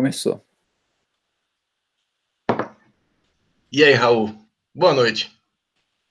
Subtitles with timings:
[0.00, 0.42] começou.
[3.70, 4.34] E aí, Raul?
[4.74, 5.38] Boa noite.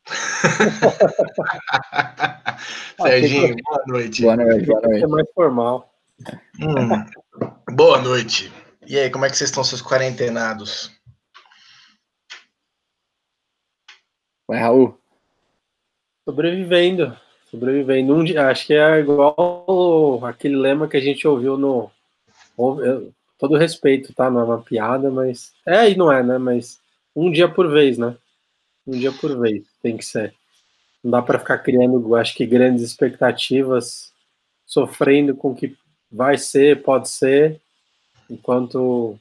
[3.01, 4.21] Serginho, boa noite.
[4.21, 5.03] Boa noite, boa noite.
[5.03, 5.91] É mais formal.
[6.59, 7.03] Hum,
[7.75, 8.53] boa noite.
[8.85, 10.91] E aí, como é que vocês estão, seus quarentenados?
[14.47, 14.95] Vai, Raul.
[16.27, 17.17] Sobrevivendo.
[17.49, 18.13] Sobrevivendo.
[18.13, 21.89] Um dia, acho que é igual aquele lema que a gente ouviu no.
[23.39, 24.29] Todo respeito, tá?
[24.29, 25.53] Não é uma piada, mas.
[25.65, 26.37] É e não é, né?
[26.37, 26.79] Mas
[27.15, 28.15] um dia por vez, né?
[28.85, 30.33] Um dia por vez, tem que ser.
[31.03, 34.11] Não dá para ficar criando, acho que, grandes expectativas,
[34.65, 35.75] sofrendo com o que
[36.11, 37.61] vai ser, pode ser,
[38.29, 39.17] enquanto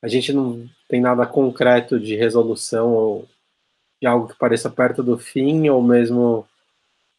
[0.00, 3.28] a gente não tem nada concreto de resolução ou
[4.00, 6.46] de algo que pareça perto do fim, ou mesmo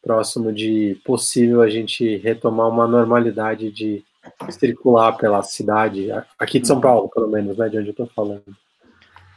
[0.01, 4.03] próximo de possível a gente retomar uma normalidade de
[4.49, 8.43] circular pela cidade, aqui de São Paulo, pelo menos, né, de onde eu estou falando.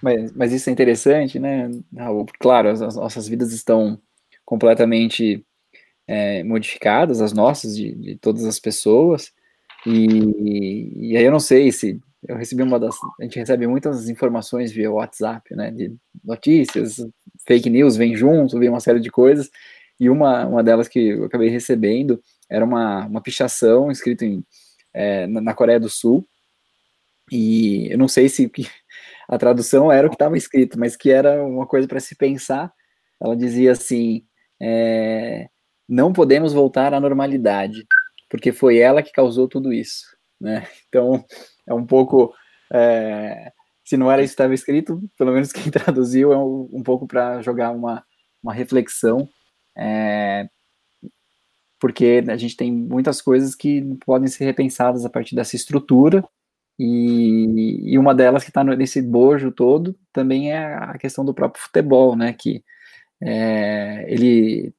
[0.02, 2.26] Mas, mas isso é interessante, né, Raul?
[2.40, 3.98] Claro, as, as nossas vidas estão
[4.44, 5.44] completamente
[6.06, 9.32] é, modificadas, as nossas, de, de, todas as pessoas,
[9.86, 12.96] e, e aí eu não sei se eu recebi uma das.
[13.20, 15.70] A gente recebe muitas informações via WhatsApp, né?
[15.70, 15.92] De
[16.24, 17.04] notícias,
[17.46, 19.50] fake news vem junto, vem uma série de coisas.
[19.98, 24.44] E uma, uma delas que eu acabei recebendo era uma, uma pichação escrita em,
[24.94, 26.26] é, na Coreia do Sul.
[27.30, 28.50] E eu não sei se
[29.28, 32.72] a tradução era o que estava escrito, mas que era uma coisa para se pensar.
[33.20, 34.24] Ela dizia assim:
[34.60, 35.48] é,
[35.88, 37.84] não podemos voltar à normalidade,
[38.28, 40.04] porque foi ela que causou tudo isso.
[40.40, 40.66] Né?
[40.88, 41.24] Então,
[41.66, 42.34] é um pouco.
[42.72, 43.52] É,
[43.84, 47.06] se não era isso que estava escrito, pelo menos quem traduziu é um, um pouco
[47.06, 48.04] para jogar uma,
[48.42, 49.28] uma reflexão,
[49.76, 50.48] é,
[51.82, 56.24] porque a gente tem muitas coisas que podem ser repensadas a partir dessa estrutura,
[56.78, 61.60] e, e uma delas que está nesse bojo todo também é a questão do próprio
[61.60, 62.62] futebol, né, que
[63.20, 64.72] é, ele,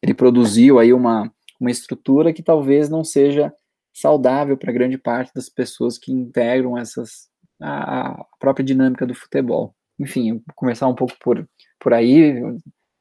[0.00, 1.28] ele produziu aí uma,
[1.60, 3.52] uma estrutura que talvez não seja
[3.92, 7.28] saudável para grande parte das pessoas que integram essas
[7.60, 9.74] a, a, própria dinâmica do futebol.
[9.98, 11.48] Enfim, começar um pouco por,
[11.80, 12.40] por aí,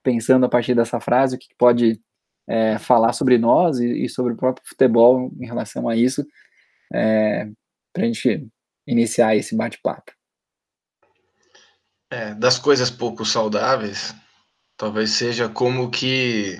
[0.01, 2.01] pensando a partir dessa frase, o que pode
[2.47, 6.25] é, falar sobre nós e, e, sobre o próprio futebol em relação a isso,
[6.93, 7.47] é,
[7.93, 8.47] para a gente
[8.85, 10.11] iniciar esse bate-papo.
[12.11, 14.13] É, das coisas pouco saudáveis,
[14.77, 16.59] talvez seja como que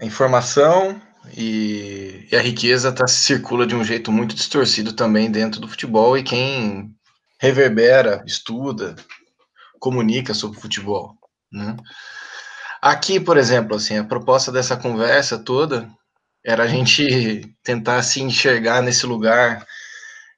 [0.00, 1.00] a informação
[1.36, 6.16] e, e a riqueza tá, circula de um jeito muito distorcido também dentro do futebol
[6.16, 6.94] e quem
[7.40, 8.96] reverbera, estuda,
[9.78, 11.16] comunica sobre futebol,
[11.50, 11.76] né?
[12.80, 15.88] Aqui, por exemplo, assim, a proposta dessa conversa toda
[16.44, 19.66] era a gente tentar se enxergar nesse lugar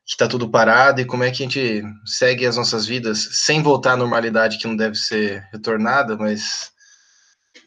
[0.07, 3.63] que está tudo parado e como é que a gente segue as nossas vidas sem
[3.63, 6.73] voltar à normalidade que não deve ser retornada, mas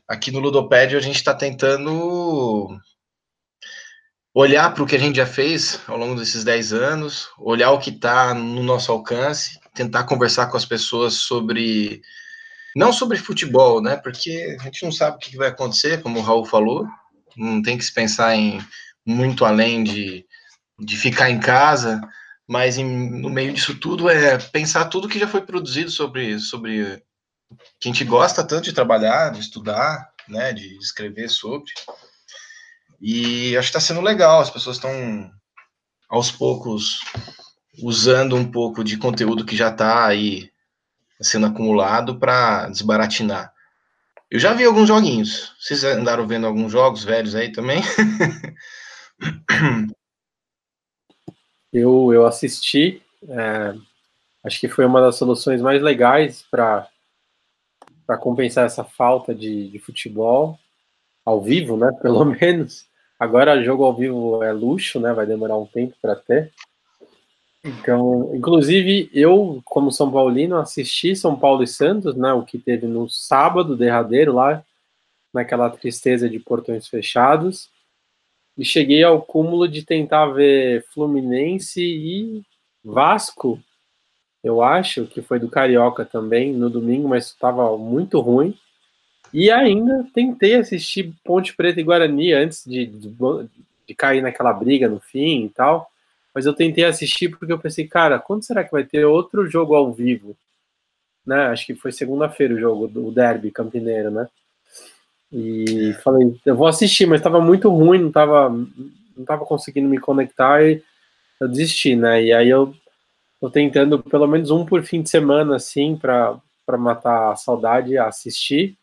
[0.08, 2.78] aqui no Ludopédio a gente está tentando
[4.34, 7.80] olhar para o que a gente já fez ao longo desses 10 anos, olhar o
[7.80, 12.02] que está no nosso alcance, tentar conversar com as pessoas sobre.
[12.76, 13.96] Não sobre futebol, né?
[13.96, 16.88] Porque a gente não sabe o que vai acontecer, como o Raul falou,
[17.38, 18.60] não tem que se pensar em
[19.06, 20.26] muito além de,
[20.80, 22.02] de ficar em casa,
[22.48, 27.04] mas em, no meio disso tudo é pensar tudo que já foi produzido sobre, sobre
[27.80, 30.54] que a gente gosta tanto de trabalhar, de estudar, né?
[30.54, 31.72] De escrever sobre.
[33.02, 35.32] E acho que está sendo legal, as pessoas estão
[36.10, 37.00] aos poucos
[37.82, 40.53] usando um pouco de conteúdo que já está aí
[41.24, 43.52] sendo acumulado para desbaratinar.
[44.30, 45.56] Eu já vi alguns joguinhos.
[45.60, 47.82] Vocês andaram vendo alguns jogos velhos aí também?
[51.72, 53.00] eu, eu assisti.
[53.30, 53.76] É,
[54.44, 56.90] acho que foi uma das soluções mais legais para
[58.20, 60.60] compensar essa falta de, de futebol
[61.24, 61.92] ao vivo, né?
[62.02, 62.88] Pelo menos.
[63.20, 65.14] Agora, jogo ao vivo é luxo, né?
[65.14, 66.52] Vai demorar um tempo para ter.
[67.64, 72.34] Então, inclusive, eu, como São Paulino, assisti São Paulo e Santos, né?
[72.34, 74.64] O que teve no sábado derradeiro lá,
[75.34, 77.70] naquela tristeza de portões fechados.
[78.58, 82.44] E cheguei ao cúmulo de tentar ver Fluminense e
[82.84, 83.60] Vasco,
[84.44, 88.54] eu acho, que foi do Carioca também, no domingo, mas estava muito ruim.
[89.34, 93.10] E ainda tentei assistir Ponte Preta e Guarani antes de, de,
[93.88, 95.90] de, cair naquela briga no fim e tal.
[96.34, 99.76] Mas eu tentei assistir porque eu pensei, cara, quando será que vai ter outro jogo
[99.76, 100.36] ao vivo?
[101.26, 101.46] Né?
[101.46, 104.28] Acho que foi segunda-feira o jogo, do Derby Campineiro, né?
[105.32, 108.50] E falei, eu vou assistir, mas estava muito ruim, não estava
[109.16, 110.64] não tava conseguindo me conectar.
[110.64, 110.82] E
[111.40, 112.24] eu desisti, né?
[112.24, 112.74] E aí eu
[113.40, 116.40] tô tentando pelo menos um por fim de semana, assim, para
[116.78, 118.78] matar a saudade, assistir.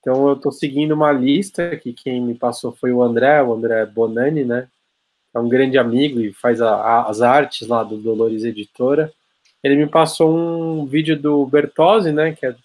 [0.00, 3.86] Então eu tô seguindo uma lista que quem me passou foi o André, o André
[3.86, 4.68] Bonani, né?
[5.34, 9.12] É um grande amigo e faz a, a, as artes lá do Dolores Editora.
[9.62, 12.32] Ele me passou um vídeo do Bertozzi, né?
[12.32, 12.56] Que é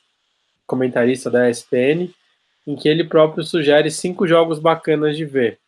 [0.66, 2.10] comentarista da ESPN,
[2.66, 5.60] em que ele próprio sugere cinco jogos bacanas de ver.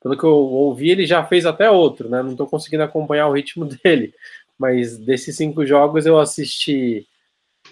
[0.00, 2.22] Pelo que eu ouvi, ele já fez até outro, né?
[2.22, 4.14] Não estou conseguindo acompanhar o ritmo dele,
[4.56, 7.06] mas desses cinco jogos eu assisti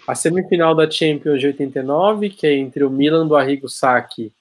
[0.05, 4.31] a semifinal da Champions de 89, que é entre o Milan do Arrigo Sacchi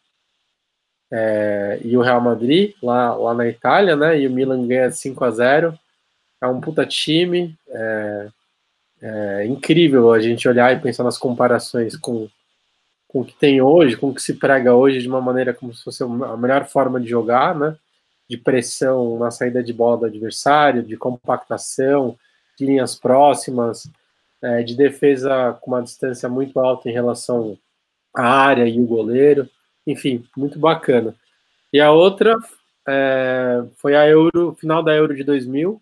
[1.11, 4.19] é, e o Real Madrid, lá, lá na Itália, né?
[4.19, 5.79] E o Milan ganha 5 a 0
[6.43, 7.57] É um puta time.
[7.69, 8.29] É,
[9.03, 12.29] é incrível a gente olhar e pensar nas comparações com
[13.09, 15.73] com o que tem hoje, com o que se prega hoje de uma maneira como
[15.73, 17.77] se fosse a melhor forma de jogar, né?
[18.29, 22.19] De pressão na saída de bola do adversário, de compactação,
[22.59, 23.89] de linhas próximas,
[24.43, 27.57] é, de defesa com uma distância muito alta em relação
[28.15, 29.49] à área e o goleiro.
[29.87, 31.15] Enfim, muito bacana.
[31.73, 32.37] E a outra
[32.87, 35.81] é, foi a Euro, final da Euro de 2000,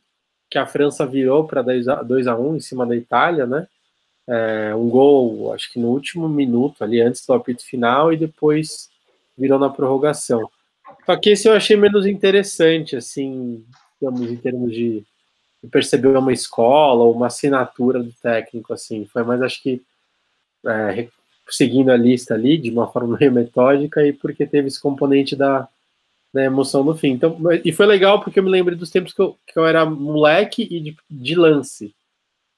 [0.51, 3.67] que a França virou para 2 a 1 em cima da Itália, né?
[4.27, 8.89] é, um gol, acho que no último minuto, ali antes do apito final, e depois
[9.37, 10.49] virou na prorrogação.
[11.05, 13.65] Só que esse eu achei menos interessante, assim,
[14.01, 15.05] digamos, em termos de,
[15.71, 19.07] perceber uma escola ou uma assinatura do técnico, assim.
[19.07, 19.83] Foi mais, acho que,
[20.67, 21.09] é,
[21.49, 25.69] seguindo a lista ali, de uma forma meio metódica, e porque teve esse componente da,
[26.35, 27.13] emoção no fim.
[27.13, 29.85] Então, e foi legal porque eu me lembro dos tempos que eu, que eu era
[29.85, 31.95] moleque e de, de lance.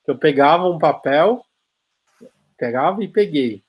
[0.07, 1.45] Eu pegava um papel
[2.57, 3.63] Pegava e peguei.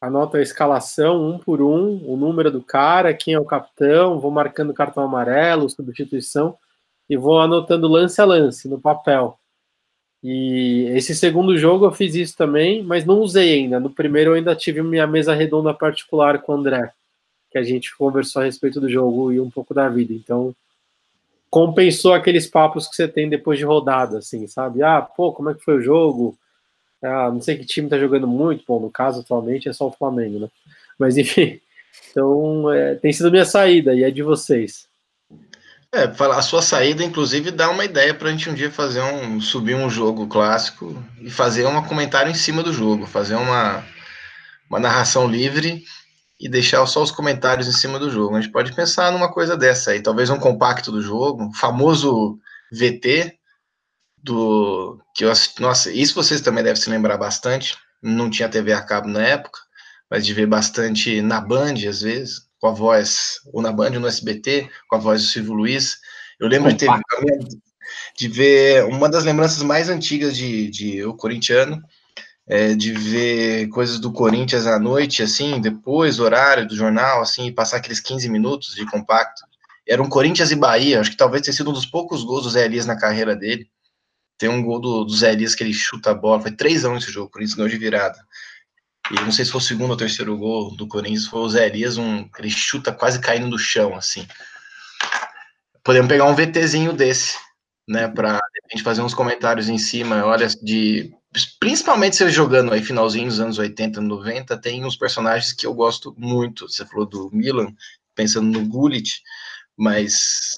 [0.00, 4.30] Anoto a escalação um por um, o número do cara, quem é o capitão, vou
[4.30, 6.56] marcando cartão amarelo, substituição,
[7.08, 9.38] e vou anotando lance a lance no papel.
[10.22, 13.80] E esse segundo jogo eu fiz isso também, mas não usei ainda.
[13.80, 16.92] No primeiro eu ainda tive minha mesa redonda particular com o André,
[17.50, 20.12] que a gente conversou a respeito do jogo e um pouco da vida.
[20.12, 20.54] Então,
[21.48, 24.82] compensou aqueles papos que você tem depois de rodada, assim, sabe?
[24.82, 26.38] Ah, pô, como é que foi o jogo?
[27.02, 29.92] Ah, não sei que time tá jogando muito, bom, no caso atualmente é só o
[29.92, 30.48] Flamengo, né?
[30.98, 31.58] Mas enfim,
[32.10, 34.89] então é, tem sido minha saída e é de vocês.
[35.92, 39.40] É, a sua saída, inclusive, dá uma ideia para a gente um dia fazer um
[39.40, 43.84] subir um jogo clássico e fazer um comentário em cima do jogo, fazer uma,
[44.68, 45.84] uma narração livre
[46.38, 48.36] e deixar só os comentários em cima do jogo.
[48.36, 52.38] A gente pode pensar numa coisa dessa aí, talvez um compacto do jogo, famoso
[52.72, 53.36] VT,
[54.16, 57.76] do que eu nossa, isso vocês também devem se lembrar bastante.
[58.00, 59.58] Não tinha TV a cabo na época,
[60.08, 64.00] mas de ver bastante na Band às vezes, com a voz ou na Band ou
[64.00, 65.98] no SBT, com a voz do Silvio Luiz.
[66.38, 66.88] Eu lembro de, ter,
[68.16, 71.82] de ver uma das lembranças mais antigas de, de eu corintiano,
[72.46, 77.78] é, de ver coisas do Corinthians à noite, assim, depois, horário do jornal, assim, passar
[77.78, 79.42] aqueles 15 minutos de compacto.
[79.88, 82.50] Era um Corinthians e Bahia, acho que talvez tenha sido um dos poucos gols do
[82.50, 83.68] Zé Elias na carreira dele.
[84.36, 86.90] Tem um gol do, do Zé Elias que ele chuta a bola, foi 3 a
[86.90, 88.18] 1 esse jogo, Corinthians ganhou de virada.
[89.10, 91.66] E não sei se foi o segundo ou terceiro gol do Corinthians, foi o Zé
[91.66, 94.26] Elias, um, ele chuta quase caindo no chão, assim.
[95.82, 97.36] Podemos pegar um VTzinho desse,
[97.88, 98.38] né, para
[98.70, 101.12] gente fazer uns comentários em cima, olha, de
[101.58, 106.14] principalmente você jogando aí finalzinho dos anos 80, 90, tem uns personagens que eu gosto
[106.16, 106.68] muito.
[106.68, 107.72] Você falou do Milan,
[108.14, 109.22] pensando no Gullit,
[109.76, 110.56] mas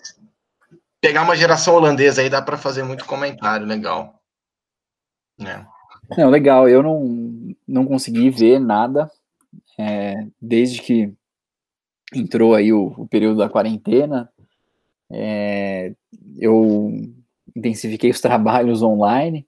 [1.01, 4.21] pegar uma geração holandesa aí dá para fazer muito comentário legal.
[5.41, 5.65] É.
[6.17, 6.69] Não, legal.
[6.69, 7.01] Eu não,
[7.67, 9.11] não consegui ver nada
[9.79, 11.13] é, desde que
[12.15, 14.29] entrou aí o, o período da quarentena.
[15.11, 15.95] É,
[16.39, 16.91] eu
[17.55, 19.47] intensifiquei os trabalhos online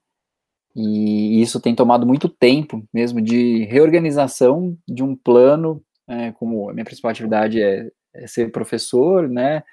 [0.75, 5.81] e isso tem tomado muito tempo mesmo de reorganização de um plano.
[6.07, 9.63] É, como a minha principal atividade é, é ser professor, né?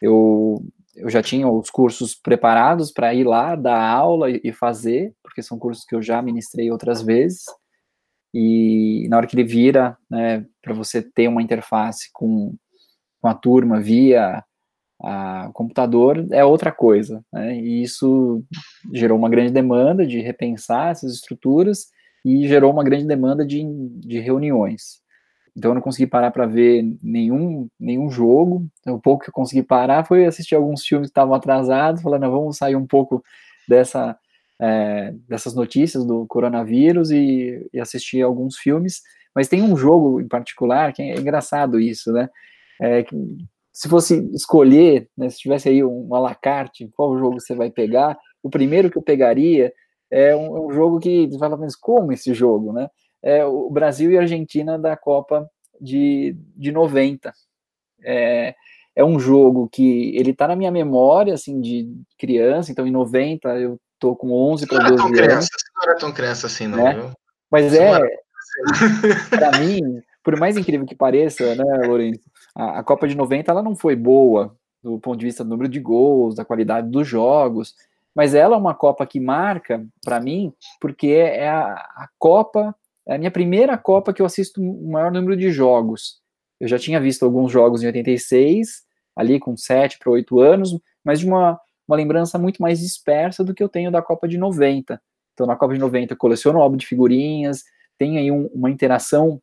[0.00, 0.62] Eu
[0.96, 5.58] eu já tinha os cursos preparados para ir lá, dar aula e fazer, porque são
[5.58, 7.44] cursos que eu já ministrei outras vezes.
[8.34, 12.56] E na hora que ele vira, né, para você ter uma interface com,
[13.20, 14.42] com a turma via
[15.00, 17.24] a computador, é outra coisa.
[17.32, 17.56] Né?
[17.60, 18.42] E isso
[18.92, 21.86] gerou uma grande demanda de repensar essas estruturas
[22.24, 23.62] e gerou uma grande demanda de,
[24.00, 25.04] de reuniões.
[25.56, 28.66] Então eu não consegui parar para ver nenhum, nenhum jogo.
[28.80, 32.28] Então, o pouco que eu consegui parar foi assistir alguns filmes que estavam atrasados, falando,
[32.28, 33.22] vamos sair um pouco
[33.68, 34.18] dessa,
[34.64, 39.02] é, dessas notícias do coronavírus e, e, assistir alguns filmes.
[39.34, 42.30] Mas tem um jogo em particular que é engraçado isso, né?
[42.80, 43.04] É,
[43.72, 48.48] se fosse escolher, né, se tivesse aí um alacarte, qual jogo você vai pegar, o
[48.48, 49.72] primeiro que eu pegaria
[50.10, 52.88] é um, é um jogo que você fala, mas como esse jogo, né?
[53.22, 55.48] É o Brasil e Argentina da Copa
[55.80, 57.32] de, de 90.
[58.02, 58.54] É,
[58.96, 63.48] é um jogo que ele tá na minha memória, assim, de criança, então em 90
[63.58, 65.18] eu tô com 11 para 12 anos.
[65.18, 67.12] Criança, não era tão criança assim, não, né?
[67.50, 68.00] Mas você é,
[69.30, 72.20] para mim, por mais incrível que pareça, né, Lourenço,
[72.54, 75.68] a, a, Copa de 90 ela não foi boa do ponto de vista do número
[75.68, 77.74] de gols, da qualidade dos jogos,
[78.14, 82.74] mas ela é uma Copa que marca para mim, porque é a, a Copa,
[83.06, 86.20] é a minha primeira Copa que eu assisto o maior número de jogos.
[86.60, 88.84] Eu já tinha visto alguns jogos em 86,
[89.16, 93.54] ali com 7 para 8 anos, mas de uma, uma lembrança muito mais dispersa do
[93.54, 95.00] que eu tenho da Copa de 90.
[95.32, 97.64] Então, na Copa de 90, eu coleciono álbum de figurinhas,
[97.98, 99.40] tem aí um, uma interação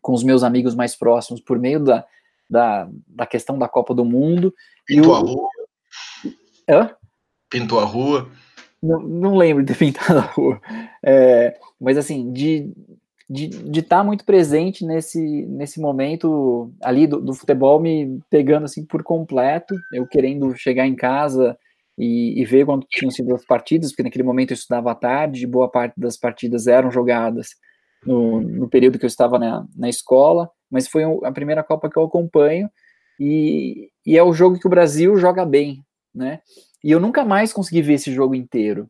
[0.00, 2.04] com os meus amigos mais próximos por meio da,
[2.50, 4.52] da, da questão da Copa do Mundo.
[4.84, 5.14] Pintou o...
[5.14, 5.48] a rua?
[6.68, 6.90] Hã?
[7.48, 8.28] Pintou a rua?
[8.82, 10.60] Não, não lembro de ter pintado a rua.
[11.04, 12.72] É, mas assim, de
[13.32, 18.84] de estar tá muito presente nesse, nesse momento ali do, do, futebol me pegando assim
[18.84, 21.56] por completo, eu querendo chegar em casa
[21.96, 25.46] e, e, ver quando tinham sido as partidas, porque naquele momento eu estudava à tarde,
[25.46, 27.50] boa parte das partidas eram jogadas
[28.04, 31.98] no, no período que eu estava na, na escola, mas foi a primeira Copa que
[31.98, 32.68] eu acompanho,
[33.18, 35.82] e, e é o jogo que o Brasil joga bem,
[36.14, 36.40] né?
[36.82, 38.88] E eu nunca mais consegui ver esse jogo inteiro.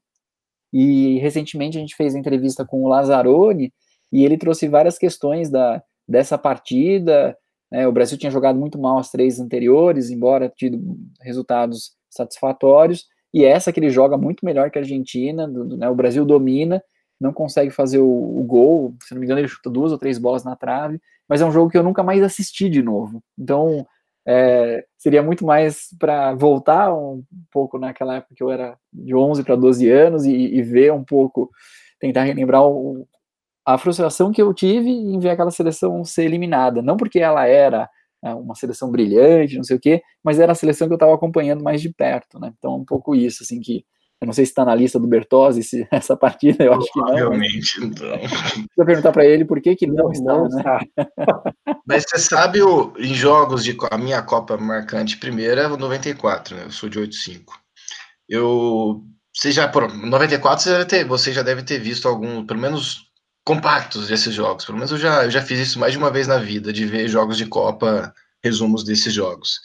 [0.72, 3.70] E recentemente a gente fez entrevista com o Lazzaroni,
[4.12, 7.36] e ele trouxe várias questões da, dessa partida.
[7.70, 7.86] Né?
[7.86, 10.80] O Brasil tinha jogado muito mal as três anteriores, embora tido
[11.20, 15.88] resultados satisfatórios, e essa que ele joga muito melhor que a Argentina, do, né?
[15.88, 16.82] o Brasil domina,
[17.18, 20.18] não consegue fazer o, o, gol, se não me engano, ele chuta duas ou três
[20.18, 23.22] bolas na trave, mas é um jogo que eu nunca mais assisti de novo.
[23.38, 23.86] Então,
[24.26, 29.42] é, seria muito mais para voltar um pouco naquela época que eu era de 11
[29.44, 31.50] para 12 anos e, e, ver um pouco,
[31.98, 33.06] tentar relembrar o,
[33.64, 36.82] a frustração que eu tive em ver aquela seleção ser eliminada.
[36.82, 37.88] Não porque ela era
[38.24, 41.14] é, uma seleção brilhante, não sei o quê, mas era a seleção que eu estava
[41.14, 42.52] acompanhando mais de perto, né?
[42.56, 43.84] Então, um pouco isso, assim, que
[44.22, 47.00] eu não sei se está na lista do Bertozzi se, essa partida, eu acho que
[47.00, 47.12] não.
[47.12, 47.90] Realmente, mas...
[47.90, 48.18] então.
[48.18, 50.96] Precisa perguntar para ele por que, que não, não está, né?
[51.84, 56.54] Mas você sabe, o, em jogos de a minha Copa marcante primeira é o 94,
[56.54, 56.62] né?
[56.66, 57.58] Eu sou de 85.
[58.28, 59.02] Eu.
[59.34, 63.11] Você já, por 94 você, deve ter, você já deve ter visto algum, pelo menos
[63.44, 64.64] compactos desses jogos.
[64.64, 66.86] Pelo menos eu já, eu já fiz isso mais de uma vez na vida, de
[66.86, 69.60] ver jogos de Copa, resumos desses jogos.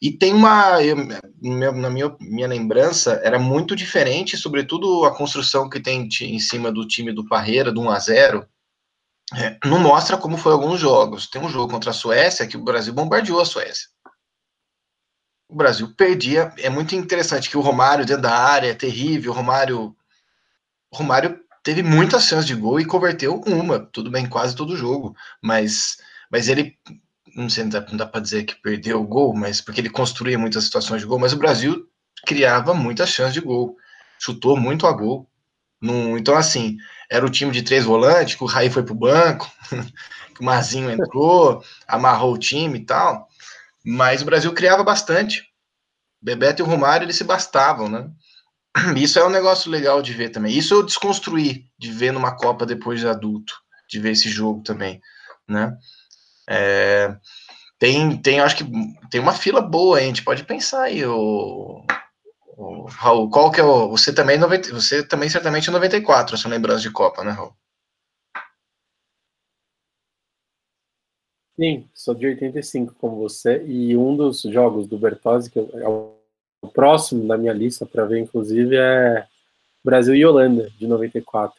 [0.00, 0.96] E tem uma, eu,
[1.40, 6.86] na minha, minha lembrança, era muito diferente, sobretudo a construção que tem em cima do
[6.86, 8.48] time do Parreira, do 1 a 0
[9.34, 11.26] é, não mostra como foi alguns jogos.
[11.26, 13.88] Tem um jogo contra a Suécia que o Brasil bombardeou a Suécia.
[15.48, 16.52] O Brasil perdia.
[16.58, 19.32] É muito interessante que o Romário dentro da área é terrível.
[19.32, 19.96] O Romário,
[20.92, 23.80] o Romário teve muitas chances de gol e converteu uma.
[23.80, 25.16] Tudo bem, quase todo jogo.
[25.42, 25.96] Mas,
[26.30, 26.78] mas ele
[27.34, 30.38] não sei, não dá, dá para dizer que perdeu o gol, mas porque ele construía
[30.38, 31.84] muitas situações de gol, mas o Brasil
[32.24, 33.76] criava muitas chances de gol,
[34.16, 35.28] chutou muito a gol.
[35.80, 36.76] No, então, assim,
[37.10, 39.50] era o time de três volantes, que o Raí foi pro banco,
[40.34, 43.28] que o Mazinho entrou, amarrou o time e tal,
[43.84, 45.50] mas o Brasil criava bastante.
[46.22, 48.08] Bebeto e o Romário, eles se bastavam, né?
[48.96, 50.56] Isso é um negócio legal de ver também.
[50.56, 53.54] Isso eu desconstruí de ver numa Copa depois de adulto,
[53.88, 55.00] de ver esse jogo também,
[55.48, 55.76] né?
[56.48, 57.16] É,
[57.78, 58.64] tem, tem, acho que
[59.10, 61.84] tem uma fila boa, a gente pode pensar aí, o,
[62.56, 66.38] o, Raul, qual que é o, você também, 90, você também certamente é 94, a
[66.38, 67.52] sua lembrança de Copa, né, Raul?
[71.58, 75.88] Sim, sou de 85 como você, e um dos jogos do Bertozzi, que é
[76.60, 79.26] o próximo da minha lista para ver, inclusive, é
[79.84, 81.58] Brasil e Holanda, de 94.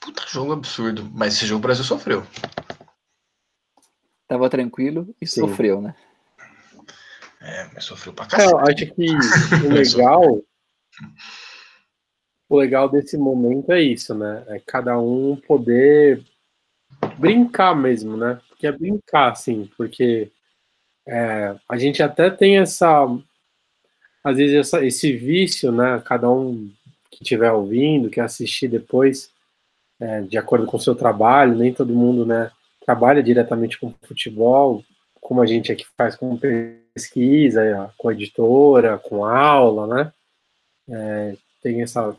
[0.00, 2.26] Puta jogo absurdo, mas esse jogo o Brasil sofreu.
[4.26, 5.40] Tava tranquilo e Sim.
[5.40, 5.94] sofreu, né?
[7.40, 8.52] É, mas sofreu pra cacete.
[8.52, 9.16] Não, acho que
[9.64, 10.42] o legal.
[12.48, 14.44] o legal desse momento é isso, né?
[14.48, 16.24] É cada um poder
[17.18, 18.40] brincar mesmo, né?
[18.48, 20.30] Porque é brincar, assim, porque
[21.06, 23.06] é, a gente até tem essa.
[24.22, 26.02] Às vezes essa, esse vício, né?
[26.04, 26.70] Cada um
[27.10, 29.30] que estiver ouvindo, que assistir depois,
[29.98, 32.50] é, de acordo com o seu trabalho, nem todo mundo, né?
[32.90, 34.84] trabalha diretamente com futebol,
[35.20, 40.12] como a gente aqui faz com pesquisa, com editora, com aula, né?
[40.88, 42.16] É, tem essa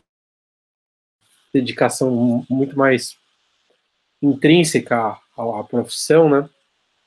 [1.52, 3.18] dedicação muito mais
[4.22, 4.96] intrínseca
[5.36, 6.48] à, à profissão, né?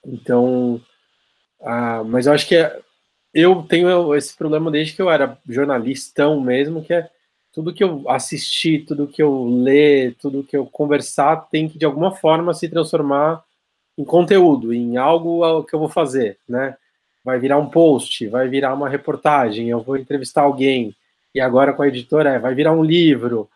[0.05, 0.79] Então,
[1.65, 2.79] Ah, mas eu acho que é,
[3.33, 7.09] eu tenho esse problema desde que eu era jornalistão mesmo, que é
[7.51, 11.85] tudo que eu assistir, tudo que eu ler, tudo que eu conversar tem que de
[11.85, 13.43] alguma forma se transformar
[13.97, 16.77] em conteúdo, em algo que eu vou fazer, né?
[17.23, 20.95] Vai virar um post, vai virar uma reportagem, eu vou entrevistar alguém,
[21.33, 23.49] e agora com a editora é, vai virar um livro,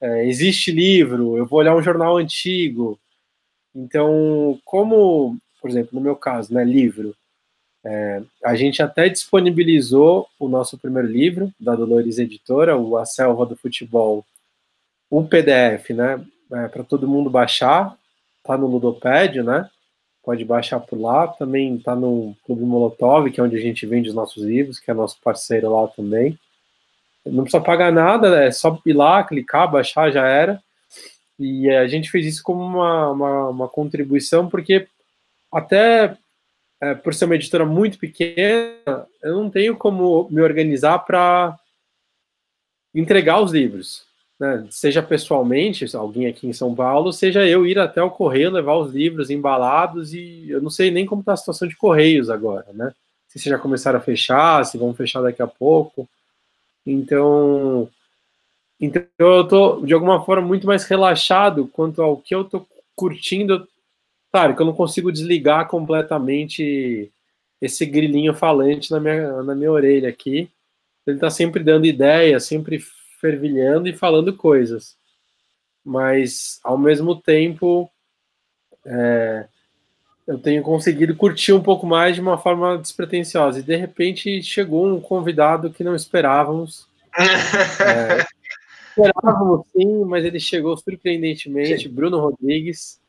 [0.00, 2.98] é, existe livro, eu vou olhar um jornal antigo.
[3.74, 7.14] Então, como, por exemplo, no meu caso, né, livro,
[7.88, 13.46] é, a gente até disponibilizou o nosso primeiro livro, da Dolores Editora, o A Selva
[13.46, 14.26] do Futebol,
[15.08, 16.20] o PDF, né,
[16.52, 17.96] é, para todo mundo baixar,
[18.42, 19.70] tá no Ludopédio, né,
[20.24, 24.08] pode baixar por lá, também tá no Clube Molotov, que é onde a gente vende
[24.08, 26.36] os nossos livros, que é nosso parceiro lá também.
[27.24, 30.60] Não precisa pagar nada, é só ir lá, clicar, baixar, já era.
[31.38, 34.88] E a gente fez isso como uma, uma, uma contribuição, porque
[35.52, 36.16] até
[36.80, 41.58] é, por ser uma editora muito pequena, eu não tenho como me organizar para
[42.94, 44.04] entregar os livros.
[44.38, 44.66] Né?
[44.70, 48.92] Seja pessoalmente, alguém aqui em São Paulo, seja eu ir até o correio levar os
[48.92, 52.92] livros embalados e eu não sei nem como está a situação de correios agora, né?
[53.28, 56.08] Se já começaram a fechar, se vão fechar daqui a pouco.
[56.86, 57.88] Então,
[58.80, 63.68] então eu estou de alguma forma muito mais relaxado quanto ao que eu estou curtindo.
[64.36, 67.10] Claro que eu não consigo desligar completamente
[67.58, 70.50] esse grilinho falante na minha, na minha orelha aqui.
[71.06, 72.78] Ele está sempre dando ideias, sempre
[73.18, 74.94] fervilhando e falando coisas.
[75.82, 77.90] Mas, ao mesmo tempo,
[78.84, 79.48] é,
[80.26, 83.60] eu tenho conseguido curtir um pouco mais de uma forma despretensiosa.
[83.60, 86.86] E de repente chegou um convidado que não esperávamos.
[87.16, 88.26] é,
[88.90, 91.84] esperávamos sim, mas ele chegou surpreendentemente.
[91.84, 91.88] Sim.
[91.88, 93.00] Bruno Rodrigues,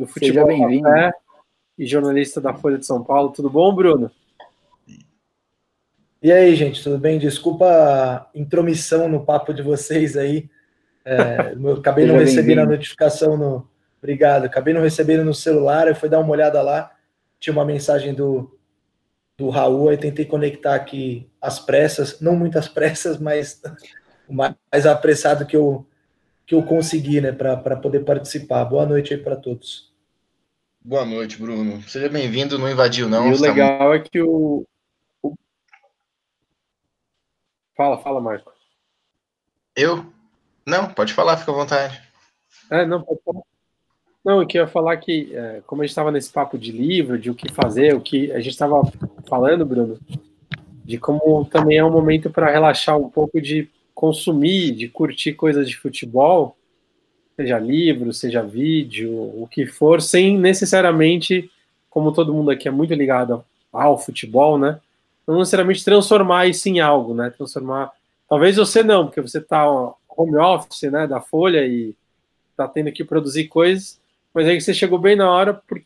[0.00, 1.12] do Futebol Café
[1.78, 3.30] e jornalista da Folha de São Paulo.
[3.30, 4.10] Tudo bom, Bruno?
[6.22, 7.18] E aí, gente, tudo bem?
[7.18, 10.50] Desculpa a intromissão no papo de vocês aí.
[11.04, 13.70] É, acabei não recebendo a notificação no,
[14.02, 14.46] Obrigado.
[14.46, 16.90] Acabei não recebendo no celular, eu fui dar uma olhada lá,
[17.38, 18.58] tinha uma mensagem do,
[19.36, 23.60] do Raul, aí tentei conectar aqui as pressas, não muitas pressas, mas
[24.26, 25.86] o mais apressado que eu,
[26.46, 28.64] que eu consegui, né, para poder participar.
[28.64, 29.89] Boa noite aí para todos.
[30.82, 31.82] Boa noite, Bruno.
[31.82, 33.30] Seja bem-vindo, não invadiu não.
[33.30, 33.96] E o legal tá...
[33.96, 34.66] é que o,
[35.22, 35.34] o...
[37.76, 38.50] Fala, fala, Marco.
[39.76, 40.06] Eu?
[40.66, 42.02] Não, pode falar, fica à vontade.
[42.70, 43.42] É, não, pode falar.
[44.24, 47.30] Não, eu queria falar que, é, como a gente estava nesse papo de livro, de
[47.30, 48.80] o que fazer, o que a gente estava
[49.28, 49.98] falando, Bruno,
[50.84, 55.68] de como também é um momento para relaxar um pouco de consumir, de curtir coisas
[55.68, 56.56] de futebol,
[57.42, 61.50] seja livro, seja vídeo, o que for, sem necessariamente,
[61.88, 64.80] como todo mundo aqui é muito ligado ao futebol, né?
[65.26, 67.30] Não necessariamente transformar isso em algo, né?
[67.30, 67.92] Transformar.
[68.28, 69.64] Talvez você não, porque você está
[70.08, 71.94] home office, né, da Folha e
[72.50, 74.00] está tendo que produzir coisas
[74.32, 75.82] mas aí você chegou bem na hora, por,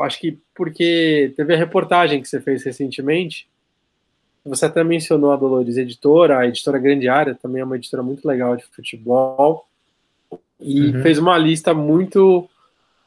[0.00, 3.48] acho que porque teve a reportagem que você fez recentemente.
[4.44, 8.26] Você até mencionou a Dolores Editora, a editora Grande Área também é uma editora muito
[8.26, 9.67] legal de futebol.
[10.60, 11.02] E uhum.
[11.02, 12.48] fez uma lista muito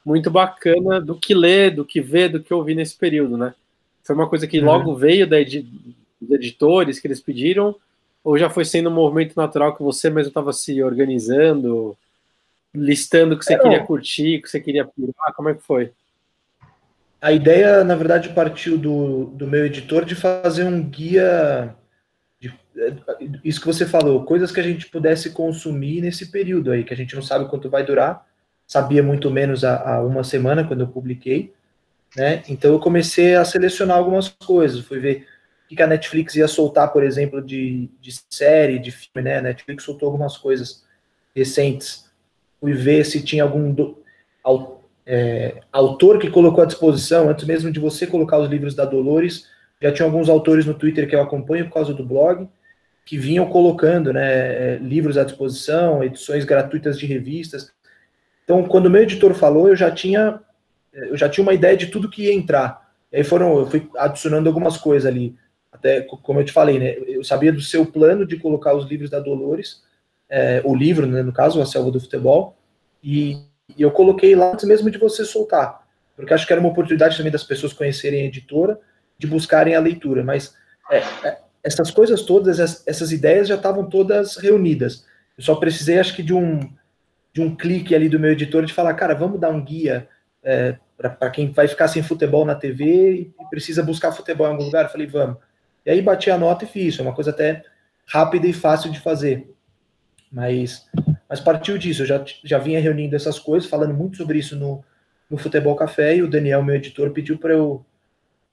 [0.04, 3.54] muito bacana do que ler, do que ver, do que ouvir nesse período, né?
[4.02, 4.64] Foi uma coisa que uhum.
[4.64, 5.66] logo veio da edi
[6.20, 7.74] dos editores que eles pediram,
[8.22, 11.96] ou já foi sendo um movimento natural que você mesmo estava se organizando?
[12.74, 15.62] listando o que você é, queria curtir, o que você queria pirar, como é que
[15.62, 15.92] foi?
[17.20, 21.74] A ideia, na verdade, partiu do, do meu editor de fazer um guia,
[23.44, 26.96] isso que você falou, coisas que a gente pudesse consumir nesse período aí, que a
[26.96, 28.26] gente não sabe quanto vai durar,
[28.66, 31.52] sabia muito menos há, uma semana, quando eu publiquei,
[32.16, 32.42] né?
[32.48, 35.26] Então eu comecei a selecionar algumas coisas, fui ver
[35.70, 39.38] o que a Netflix ia soltar, por exemplo, de, de série, de filme, né?
[39.38, 40.84] A Netflix soltou algumas coisas
[41.34, 42.10] recentes.
[42.60, 44.02] Fui ver se tinha algum do,
[45.06, 49.48] é, autor que colocou à disposição, antes mesmo de você colocar os livros da Dolores,
[49.80, 52.48] já tinha alguns autores no Twitter que eu acompanho por causa do blog,
[53.04, 57.72] que vinham colocando né, é, livros à disposição, edições gratuitas de revistas.
[58.44, 60.40] Então, quando o meu editor falou, eu já tinha
[60.92, 62.92] eu já tinha uma ideia de tudo que ia entrar.
[63.10, 65.34] E aí foram, eu fui adicionando algumas coisas ali.
[65.70, 66.96] Até como eu te falei, né?
[67.06, 69.82] Eu sabia do seu plano de colocar os livros da Dolores,
[70.28, 72.56] é, o livro, né, no caso, A Selva do Futebol,
[73.02, 73.38] e,
[73.76, 75.82] e, eu coloquei lá antes mesmo de você soltar,
[76.16, 78.78] porque acho que era uma oportunidade também das pessoas conhecerem a editora,
[79.18, 80.54] de buscarem a leitura, mas
[80.90, 85.06] é, é, essas coisas todas, essas ideias já estavam todas reunidas.
[85.36, 86.60] Eu só precisei, acho que, de um,
[87.32, 90.08] de um clique ali do meu editor de falar, cara, vamos dar um guia
[90.42, 94.64] é, para quem vai ficar sem futebol na TV e precisa buscar futebol em algum
[94.64, 94.84] lugar.
[94.84, 95.36] Eu falei, vamos.
[95.84, 96.98] E aí bati a nota e fiz.
[96.98, 97.64] É uma coisa até
[98.06, 99.52] rápida e fácil de fazer.
[100.30, 100.88] Mas,
[101.28, 102.02] mas partiu disso.
[102.02, 104.84] Eu já, já vinha reunindo essas coisas, falando muito sobre isso no,
[105.30, 106.16] no Futebol Café.
[106.16, 107.84] E o Daniel, meu editor, pediu para eu,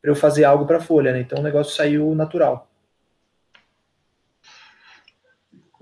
[0.03, 1.11] eu fazer algo para a Folha.
[1.11, 1.21] Né?
[1.21, 2.68] Então o negócio saiu natural.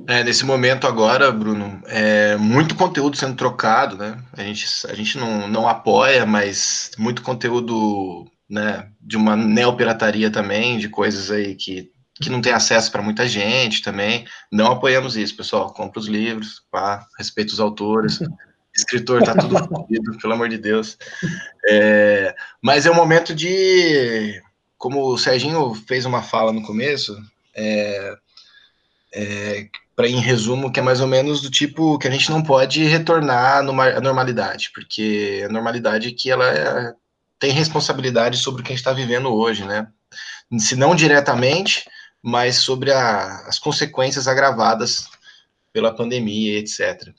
[0.05, 4.21] É, nesse momento agora, Bruno, é muito conteúdo sendo trocado, né?
[4.33, 10.77] A gente, a gente não, não apoia, mas muito conteúdo né, de uma neopirataria também,
[10.77, 14.25] de coisas aí que, que não tem acesso para muita gente também.
[14.51, 15.73] Não apoiamos isso, pessoal.
[15.73, 18.19] Compra os livros, pá, respeita os autores.
[18.75, 20.99] Escritor, tá tudo fodido, pelo amor de Deus.
[21.67, 24.39] É, mas é um momento de.
[24.77, 27.17] Como o Serginho fez uma fala no começo,
[27.55, 28.15] é,
[29.11, 32.43] é, para em resumo, que é mais ou menos do tipo que a gente não
[32.43, 33.63] pode retornar à
[33.99, 36.93] normalidade, porque a normalidade que ela é,
[37.39, 39.87] tem responsabilidade sobre o que a gente está vivendo hoje, né?
[40.59, 41.89] Se não diretamente,
[42.21, 45.07] mas sobre a, as consequências agravadas
[45.73, 47.09] pela pandemia, etc.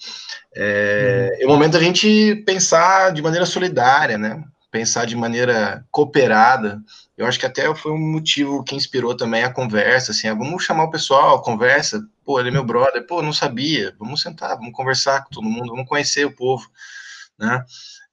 [0.55, 1.43] É, hum.
[1.43, 4.41] é o momento da gente pensar de maneira solidária, né?
[4.71, 6.81] Pensar de maneira cooperada
[7.19, 10.63] eu acho que até foi um motivo que inspirou também a conversa, assim, ah, vamos
[10.63, 14.75] chamar o pessoal, conversa, pô, ele é meu brother, pô, não sabia, vamos sentar, vamos
[14.75, 16.71] conversar com todo mundo, vamos conhecer o povo,
[17.39, 17.65] né?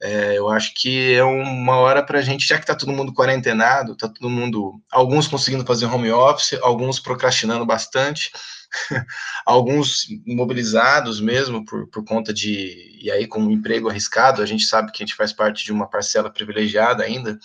[0.02, 3.14] É, eu acho que é uma hora para a gente, já que está todo mundo
[3.14, 8.32] quarentenado, está todo mundo, alguns conseguindo fazer home office, alguns procrastinando bastante,
[9.46, 14.64] alguns mobilizados mesmo por, por conta de, e aí com um emprego arriscado, a gente
[14.64, 17.38] sabe que a gente faz parte de uma parcela privilegiada ainda,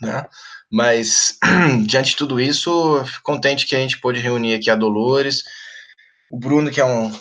[0.00, 0.24] né?
[0.70, 1.38] Mas,
[1.86, 5.44] diante de tudo isso, contente que a gente pôde reunir aqui a Dolores,
[6.32, 7.12] o Bruno, que é um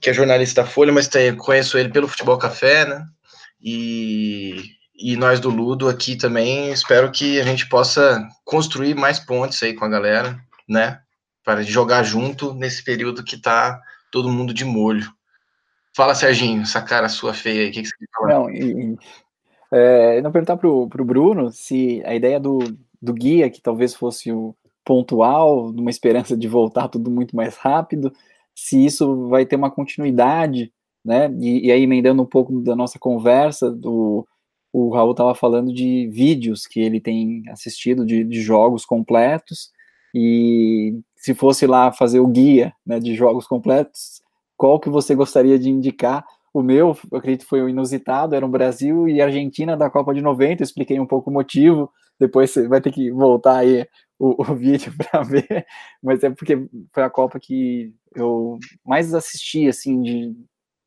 [0.00, 3.04] que é jornalista da Folha, mas tem, conheço ele pelo Futebol Café, né?
[3.60, 4.62] E,
[4.96, 9.74] e nós do Ludo aqui também, espero que a gente possa construir mais pontes aí
[9.74, 11.00] com a galera, né?
[11.44, 13.78] Para jogar junto nesse período que tá
[14.10, 15.12] todo mundo de molho.
[15.94, 18.32] Fala, Serginho, essa cara sua feia aí, o que, que você quer falar?
[18.32, 18.96] Não, e,
[19.70, 22.60] é, não perguntar pro, pro Bruno se a ideia do,
[23.02, 28.10] do guia, que talvez fosse o pontual, numa esperança de voltar tudo muito mais rápido,
[28.60, 30.70] se isso vai ter uma continuidade,
[31.02, 31.34] né?
[31.40, 34.26] E, e aí, emendando um pouco da nossa conversa, do,
[34.70, 39.70] o Raul estava falando de vídeos que ele tem assistido de, de, jogos completos,
[40.14, 44.20] e se fosse lá fazer o guia né, de jogos completos,
[44.58, 46.24] qual que você gostaria de indicar?
[46.52, 50.20] O meu, eu acredito, foi o inusitado, era o Brasil e Argentina da Copa de
[50.20, 53.86] 90, eu expliquei um pouco o motivo, depois você vai ter que voltar aí
[54.20, 55.66] o, o vídeo para ver,
[56.02, 60.36] mas é porque foi a Copa que eu mais assisti, assim, de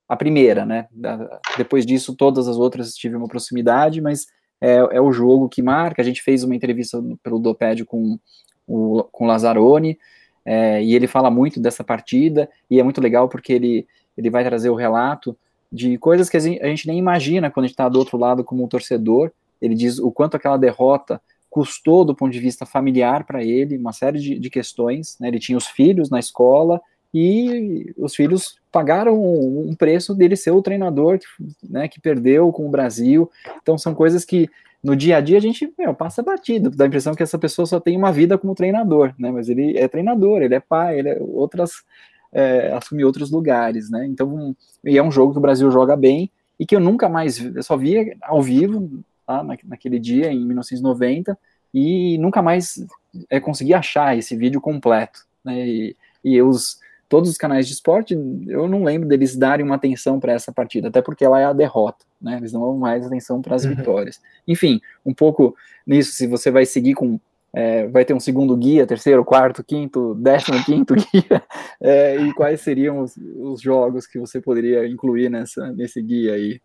[0.08, 0.88] a primeira, né?
[0.92, 4.28] Da, depois disso, todas as outras tive uma proximidade, mas
[4.62, 6.02] é, é, o jogo que marca.
[6.02, 8.20] A gente fez uma entrevista pelo Dopédio com
[8.68, 9.98] o com Lazzaroni,
[10.46, 14.44] é, e ele fala muito dessa partida, e é muito legal porque ele, ele vai
[14.44, 15.36] trazer o relato
[15.72, 18.64] de coisas que a gente nem imagina quando a gente está do outro lado como
[18.64, 21.20] um torcedor, ele diz o quanto aquela derrota
[21.54, 25.16] custou do ponto de vista familiar para ele, uma série de, de questões.
[25.20, 25.28] Né?
[25.28, 26.82] Ele tinha os filhos na escola
[27.14, 31.28] e os filhos pagaram um preço dele ser o treinador que,
[31.70, 33.30] né, que perdeu com o Brasil.
[33.62, 34.50] Então são coisas que
[34.84, 37.68] no dia a dia a gente meu, passa batido, dá a impressão que essa pessoa
[37.68, 39.32] só tem uma vida como treinador, né?
[39.32, 41.84] Mas ele é treinador, ele é pai, ele é outras
[42.32, 44.08] é, assumir outros lugares, né?
[44.08, 47.40] Então, e é um jogo que o Brasil joga bem e que eu nunca mais
[47.40, 51.38] eu só via ao vivo tá, naquele dia, em 1990,
[51.74, 52.86] e nunca mais
[53.30, 55.26] é, consegui achar esse vídeo completo.
[55.44, 58.14] Né, e, e os, todos os canais de esporte,
[58.48, 61.54] eu não lembro deles darem uma atenção para essa partida, até porque ela é a
[61.54, 63.76] derrota, né, eles não dão mais atenção para as uhum.
[63.76, 64.22] vitórias.
[64.48, 65.56] Enfim, um pouco
[65.86, 67.20] nisso, se você vai seguir com
[67.56, 71.44] é, vai ter um segundo guia, terceiro, quarto, quinto, décimo quinto guia,
[71.80, 76.60] é, e quais seriam os, os, jogos que você poderia incluir nessa, nesse guia aí?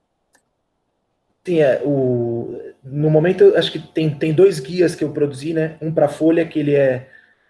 [1.48, 5.78] Sim, é, o, no momento, acho que tem, tem dois guias que eu produzi, né?
[5.80, 7.08] Um para Folha, que ele é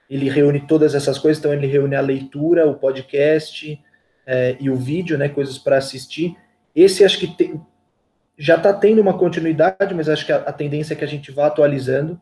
[0.09, 3.77] ele reúne todas essas coisas, então ele reúne a leitura, o podcast
[4.25, 5.29] é, e o vídeo, né?
[5.29, 6.37] Coisas para assistir.
[6.77, 7.61] Esse acho que tem,
[8.39, 11.33] já está tendo uma continuidade, mas acho que a, a, tendência é que a gente
[11.33, 12.21] vá atualizando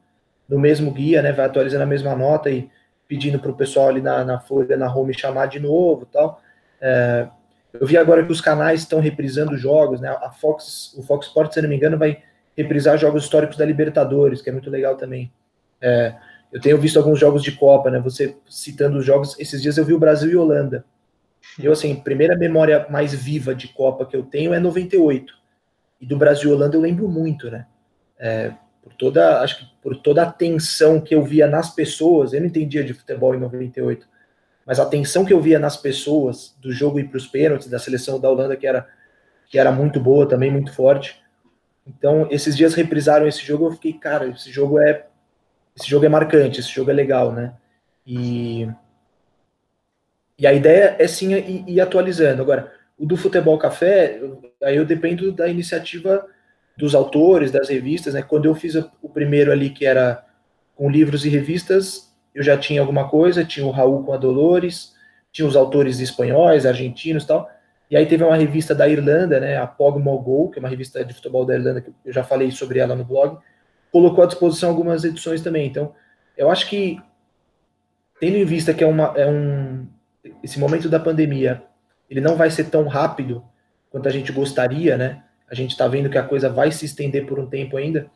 [0.48, 1.30] no mesmo guia, né?
[1.30, 2.70] Vai atualizando a mesma nota e
[3.06, 6.40] pedindo para o pessoal ali na, na Folha, na home chamar de novo tal.
[6.80, 7.28] É,
[7.80, 10.08] eu vi agora que os canais estão reprisando jogos, né?
[10.08, 12.22] A Fox, o Fox Sports, se não me engano, vai
[12.56, 15.32] reprisar jogos históricos da Libertadores, que é muito legal também.
[15.80, 16.14] É,
[16.52, 17.98] eu tenho visto alguns jogos de Copa, né?
[18.00, 20.84] Você citando os jogos, esses dias eu vi o Brasil e Holanda.
[21.62, 25.32] Eu, assim, primeira memória mais viva de Copa que eu tenho é 98.
[26.00, 27.66] E do Brasil e Holanda eu lembro muito, né?
[28.18, 32.40] é, por toda, acho que por toda a tensão que eu via nas pessoas, eu
[32.40, 34.06] não entendia de futebol em 98,
[34.66, 37.78] mas a tensão que eu via nas pessoas do jogo ir para os pênaltis, da
[37.78, 38.88] seleção da Holanda, que era,
[39.48, 41.22] que era muito boa, também muito forte.
[41.86, 45.06] Então, esses dias reprisaram esse jogo, eu fiquei, cara, esse jogo é
[45.76, 47.54] esse jogo é marcante, esse jogo é legal, né?
[48.06, 48.66] E,
[50.38, 52.40] e a ideia é sim ir, ir atualizando.
[52.40, 54.18] Agora, o do Futebol Café,
[54.62, 56.26] aí eu dependo da iniciativa
[56.78, 58.22] dos autores, das revistas, né?
[58.22, 60.24] Quando eu fiz o primeiro ali, que era
[60.74, 62.05] com livros e revistas,
[62.36, 64.92] eu já tinha alguma coisa, tinha o Raul com a Dolores,
[65.32, 67.50] tinha os autores espanhóis, argentinos e tal.
[67.90, 71.02] E aí teve uma revista da Irlanda, né, a Pog Mogol, que é uma revista
[71.02, 73.38] de futebol da Irlanda, que eu já falei sobre ela no blog,
[73.90, 75.66] colocou à disposição algumas edições também.
[75.66, 75.94] Então,
[76.36, 77.00] eu acho que,
[78.20, 79.86] tendo em vista que é, uma, é um.
[80.42, 81.62] Esse momento da pandemia,
[82.10, 83.42] ele não vai ser tão rápido
[83.88, 85.22] quanto a gente gostaria, né?
[85.50, 88.10] A gente está vendo que a coisa vai se estender por um tempo ainda.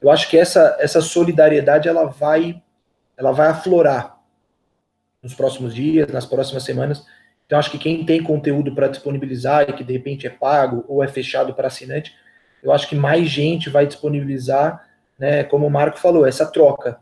[0.00, 2.62] Eu acho que essa, essa solidariedade ela vai
[3.16, 4.18] ela vai aflorar
[5.22, 7.04] nos próximos dias, nas próximas semanas.
[7.46, 11.02] Então, acho que quem tem conteúdo para disponibilizar e que de repente é pago ou
[11.02, 12.14] é fechado para assinante,
[12.62, 14.86] eu acho que mais gente vai disponibilizar,
[15.18, 16.98] né, como o Marco falou, essa troca,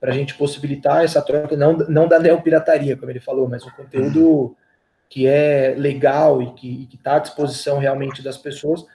[0.00, 3.70] para a gente possibilitar essa troca, não, não da neopirataria, como ele falou, mas um
[3.70, 4.56] conteúdo
[5.08, 8.86] que é legal e que está à disposição realmente das pessoas,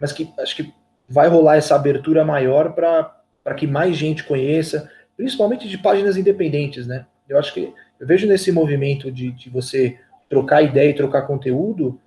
[0.00, 0.74] mas que acho que
[1.08, 7.04] vai rolar essa abertura maior para que mais gente conheça, principalmente de páginas independentes, né?
[7.28, 12.00] Eu acho que eu vejo nesse movimento de, de você trocar ideia e trocar conteúdo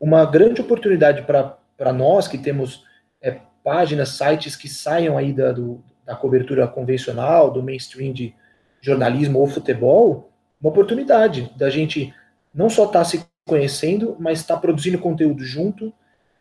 [0.00, 2.84] uma grande oportunidade para nós que temos
[3.22, 8.34] é, páginas, sites que saiam aí da, do, da cobertura convencional, do mainstream de
[8.80, 12.12] jornalismo ou futebol, uma oportunidade da gente
[12.52, 15.92] não só estar tá se conhecendo, mas estar tá produzindo conteúdo junto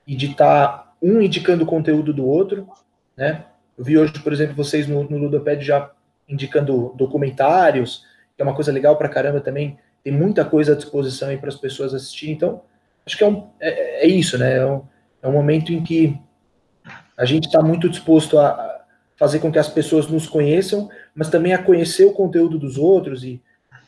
[0.07, 2.67] e de estar tá um indicando o conteúdo do outro,
[3.15, 3.45] né?
[3.77, 5.91] Eu vi hoje, por exemplo, vocês no, no Ludoped já
[6.27, 9.77] indicando documentários, que é uma coisa legal pra caramba também.
[10.03, 12.35] Tem muita coisa à disposição aí para as pessoas assistirem.
[12.35, 12.61] Então,
[13.05, 14.57] acho que é, um, é, é isso, né?
[14.57, 14.81] É um,
[15.21, 16.19] é um, momento em que
[17.17, 18.83] a gente está muito disposto a
[19.17, 23.23] fazer com que as pessoas nos conheçam, mas também a conhecer o conteúdo dos outros
[23.23, 23.41] e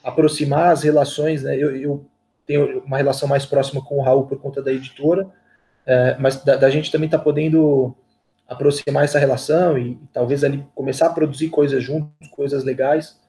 [0.04, 1.44] aproximar as relações.
[1.44, 1.56] Né?
[1.58, 2.06] Eu, eu
[2.46, 5.28] tenho uma relação mais próxima com o Raul por conta da editora,
[5.86, 7.94] é, mas da, da, gente também está podendo
[8.48, 13.20] aproximar essa relação e, e, talvez ali começar a produzir coisas juntos, coisas legais.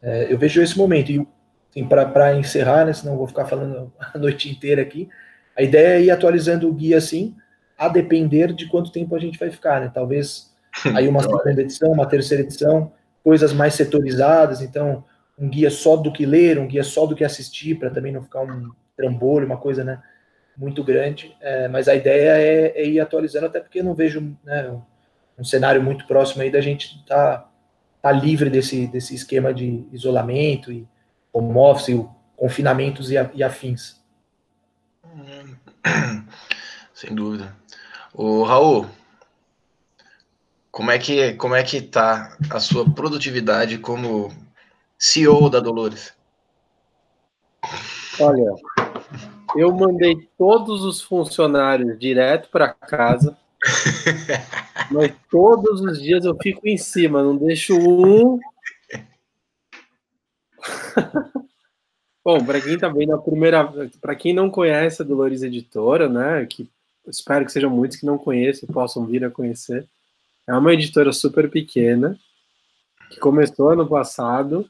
[0.00, 1.10] É, eu vejo esse momento.
[1.10, 1.26] E
[1.70, 5.08] assim, para encerrar, né, senão vou ficar falando a noite inteira aqui,
[5.56, 7.34] a ideia é ir atualizando o guia assim,
[7.76, 9.80] a depender de quanto tempo a gente vai ficar.
[9.80, 9.90] Né?
[9.92, 10.54] Talvez
[10.94, 12.92] aí uma segunda edição, uma terceira edição,
[13.24, 15.04] coisas mais setorizadas, então
[15.38, 18.22] um guia só do que ler, um guia só do que assistir, para também não
[18.22, 20.00] ficar um trambolho, uma coisa, né?
[20.58, 24.36] Muito grande, é, mas a ideia é, é, ir atualizando, até porque eu não vejo
[24.44, 24.82] né, um,
[25.38, 27.50] um, cenário muito próximo aí da gente estar tá,
[28.02, 30.84] tá livre desse, desse esquema de isolamento e
[31.32, 32.04] home office,
[32.36, 34.02] confinamentos e, e afins.
[36.92, 37.54] Sem dúvida.
[38.12, 38.86] O Raul,
[40.72, 44.32] como é que como é que tá a sua produtividade como
[44.98, 46.12] CEO da Dolores?
[48.18, 48.52] Olha,
[49.56, 53.36] eu mandei todos os funcionários direto para casa.
[54.90, 58.38] mas todos os dias eu fico em cima, não deixo um.
[62.24, 66.44] Bom, para quem tá vendo a primeira, para quem não conhece a Dolores Editora, né,
[66.46, 66.68] que
[67.06, 69.88] espero que sejam muitos que não conheçam, possam vir a conhecer.
[70.46, 72.18] É uma editora super pequena
[73.10, 74.68] que começou ano passado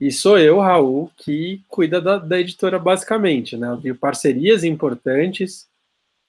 [0.00, 3.78] e sou eu, Raul, que cuida da, da editora basicamente, né?
[3.82, 5.68] Eu parcerias importantes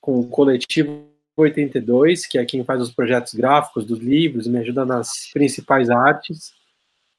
[0.01, 4.85] com o Coletivo 82, que é quem faz os projetos gráficos dos livros, me ajuda
[4.85, 6.53] nas principais artes.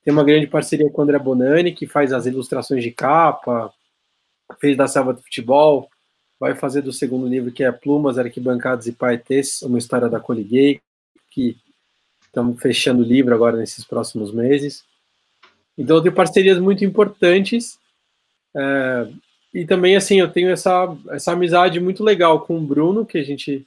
[0.05, 3.73] Tem uma grande parceria com o André Bonani, que faz as ilustrações de capa,
[4.59, 5.89] fez da Selva do Futebol,
[6.39, 10.81] vai fazer do segundo livro, que é Plumas, Arquibancadas e Paetês, uma história da Coliguei,
[11.31, 11.57] que
[12.25, 14.85] estamos fechando o livro agora nesses próximos meses.
[15.77, 17.79] Então eu tenho parcerias muito importantes
[18.57, 19.09] é,
[19.55, 23.23] e também assim eu tenho essa essa amizade muito legal com o Bruno que a
[23.23, 23.67] gente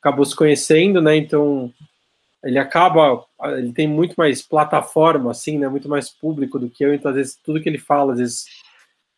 [0.00, 1.16] acabou se conhecendo, né?
[1.16, 1.72] Então
[2.44, 3.24] ele acaba
[3.56, 5.68] ele tem muito mais plataforma assim, né?
[5.68, 6.94] Muito mais público do que eu.
[6.94, 8.44] Então às vezes tudo que ele fala às vezes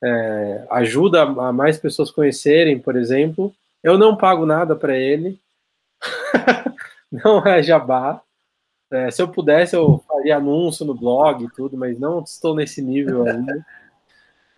[0.02, 3.54] é, ajuda a mais pessoas conhecerem, por exemplo.
[3.82, 5.38] Eu não pago nada para ele,
[7.10, 8.20] não é jabá.
[8.90, 12.82] É, se eu pudesse, eu faria anúncio no blog e tudo, mas não estou nesse
[12.82, 13.64] nível ainda.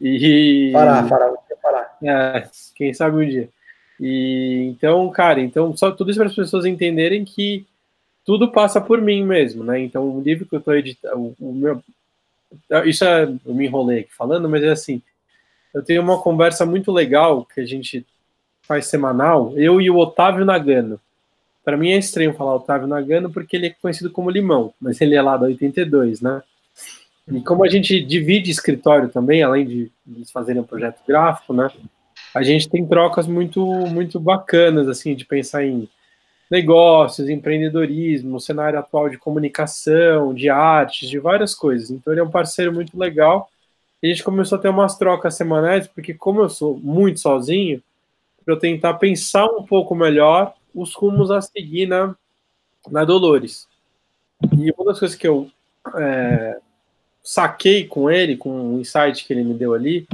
[0.02, 0.70] E.
[0.72, 1.30] Parar, parar,
[1.62, 1.98] parar.
[2.02, 3.50] É, quem sabe um dia.
[4.00, 7.66] E então, cara, então, só tudo isso para as pessoas entenderem que
[8.24, 9.78] tudo passa por mim mesmo, né?
[9.78, 11.83] Então, o livro que eu estou editando, o, o, meu,
[12.87, 15.02] isso é, eu me enrolei aqui falando, mas é assim,
[15.74, 18.06] eu tenho uma conversa muito legal que a gente
[18.62, 20.98] faz semanal, eu e o Otávio Nagano.
[21.64, 25.14] Para mim é estranho falar Otávio Nagano porque ele é conhecido como Limão, mas ele
[25.14, 26.42] é lá da 82, né?
[27.30, 31.70] E como a gente divide escritório também, além de eles fazerem um projeto gráfico, né?
[32.34, 35.88] A gente tem trocas muito muito bacanas assim de pensar em
[36.50, 41.90] negócios, empreendedorismo, cenário atual de comunicação, de artes, de várias coisas.
[41.90, 43.48] Então ele é um parceiro muito legal.
[44.02, 47.82] A gente começou a ter umas trocas semanais, porque como eu sou muito sozinho,
[48.44, 52.14] para eu tentar pensar um pouco melhor os rumos a seguir na,
[52.90, 53.68] na Dolores.
[54.56, 55.50] E uma das coisas que eu
[55.96, 56.59] é,
[57.22, 60.06] saquei com ele, com o insight que ele me deu ali,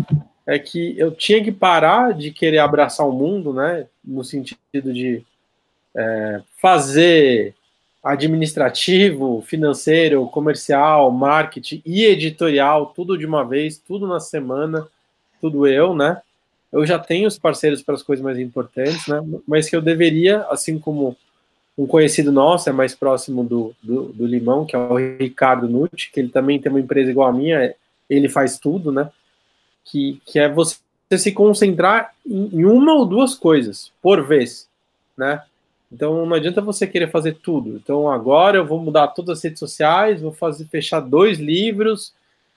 [0.47, 3.87] é que eu tinha que parar de querer abraçar o mundo, né?
[4.05, 5.25] No sentido de
[5.95, 7.55] é, fazer
[8.03, 14.87] administrativo, financeiro, comercial, marketing e editorial, tudo de uma vez, tudo na semana,
[15.41, 16.23] tudo eu, né?
[16.73, 19.23] Eu já tenho os parceiros para as coisas mais importantes, né?
[19.47, 21.17] Mas que eu deveria, assim como
[21.79, 26.11] um conhecido nosso, é mais próximo do, do, do Limão, que é o Ricardo Nucci,
[26.11, 27.75] que ele também tem uma empresa igual a minha,
[28.09, 29.11] ele faz tudo, né?
[29.85, 30.79] Que, que é você
[31.17, 34.69] se concentrar em, uma ou duas coisas por vez,
[35.17, 35.43] né?
[35.93, 37.77] Então não adianta você querer fazer tudo.
[37.77, 42.13] Então agora eu vou mudar todas as redes sociais, vou fazer fechar dois livros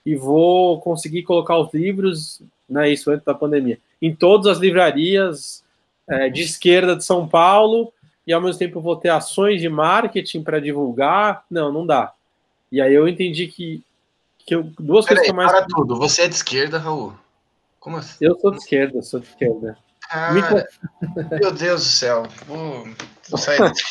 [0.05, 5.63] e vou conseguir colocar os livros, né, isso antes da pandemia, em todas as livrarias
[6.07, 7.93] é, de esquerda de São Paulo
[8.25, 11.43] e ao mesmo tempo vou ter ações de marketing para divulgar.
[11.49, 12.13] Não, não dá.
[12.71, 13.83] E aí eu entendi que,
[14.45, 15.51] que eu, duas Pera coisas aí, que eu mais.
[15.51, 17.13] Para tudo, você é de esquerda, Raul?
[17.79, 18.17] Como assim?
[18.21, 19.77] Eu sou de esquerda, sou de esquerda.
[20.09, 20.67] Cara,
[21.39, 22.27] meu Deus do céu.
[22.45, 22.87] Vou,
[23.29, 23.83] vou sair desse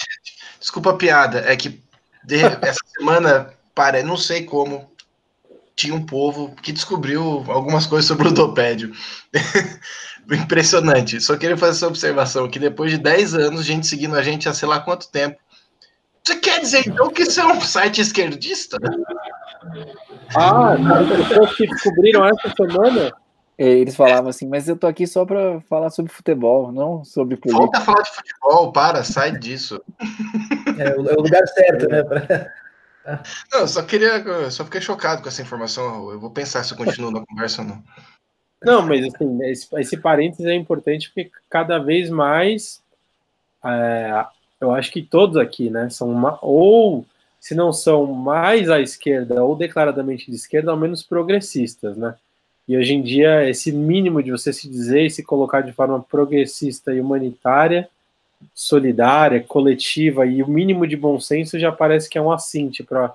[0.61, 1.40] Desculpa a piada.
[1.40, 1.81] É que
[2.25, 4.90] de, essa semana, para, não sei como,
[5.79, 8.91] tinha um povo que descobriu algumas coisas sobre o ludopédio.
[10.29, 11.21] Impressionante.
[11.21, 14.53] Só queria fazer essa observação, que depois de 10 anos, gente seguindo a gente há
[14.53, 15.38] sei lá quanto tempo.
[16.27, 18.77] Você quer dizer, então, que isso é um site esquerdista?
[20.37, 23.12] Ah, as pessoas que descobriram essa semana
[23.57, 27.61] eles falavam assim, mas eu tô aqui só para falar sobre futebol, não sobre política.
[27.61, 29.83] Volta a falar de futebol, para, sai disso.
[30.79, 32.05] É, é o lugar certo, né?
[32.05, 32.53] Pra...
[33.53, 36.11] Não, só queria, só fiquei chocado com essa informação.
[36.11, 37.85] Eu vou pensar se eu continuo na conversa ou não.
[38.62, 42.83] Não, mas assim, esse, esse parênteses é importante porque cada vez mais,
[43.64, 44.27] é,
[44.61, 47.07] eu acho que todos aqui, né, são uma, ou
[47.40, 52.16] se não são mais à esquerda ou declaradamente de esquerda, ao menos progressistas, né?
[52.66, 56.03] E hoje em dia, esse mínimo de você se dizer e se colocar de forma
[56.03, 57.88] progressista e humanitária,
[58.55, 63.14] solidária, coletiva e o mínimo de bom senso já parece que é um assinte para.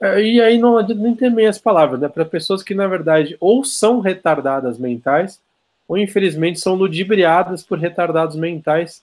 [0.00, 2.08] É, e aí não nem ter meias palavras, né?
[2.08, 5.40] Para pessoas que, na verdade, ou são retardadas mentais,
[5.88, 9.02] ou infelizmente são ludibriadas por retardados mentais,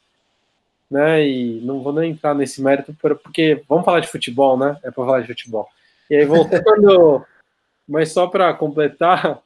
[0.89, 1.27] né?
[1.27, 4.77] E não vou nem entrar nesse mérito, porque vamos falar de futebol, né?
[4.83, 5.67] É para falar de futebol.
[6.09, 7.25] E aí, voltando,
[7.87, 9.39] mas só para completar,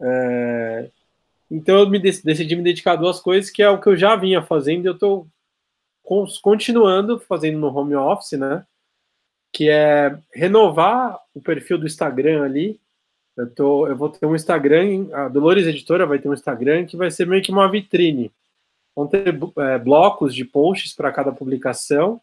[0.00, 0.86] é,
[1.50, 4.14] então eu me decidi me dedicar a duas coisas, que é o que eu já
[4.14, 5.26] vinha fazendo, eu estou
[6.42, 8.64] continuando fazendo no home office, né?
[9.52, 12.78] Que é renovar o perfil do Instagram ali.
[13.36, 16.96] Eu, tô, eu vou ter um Instagram, a Dolores Editora vai ter um Instagram que
[16.96, 18.30] vai ser meio que uma vitrine.
[18.94, 22.20] Vão ter é, blocos de posts para cada publicação.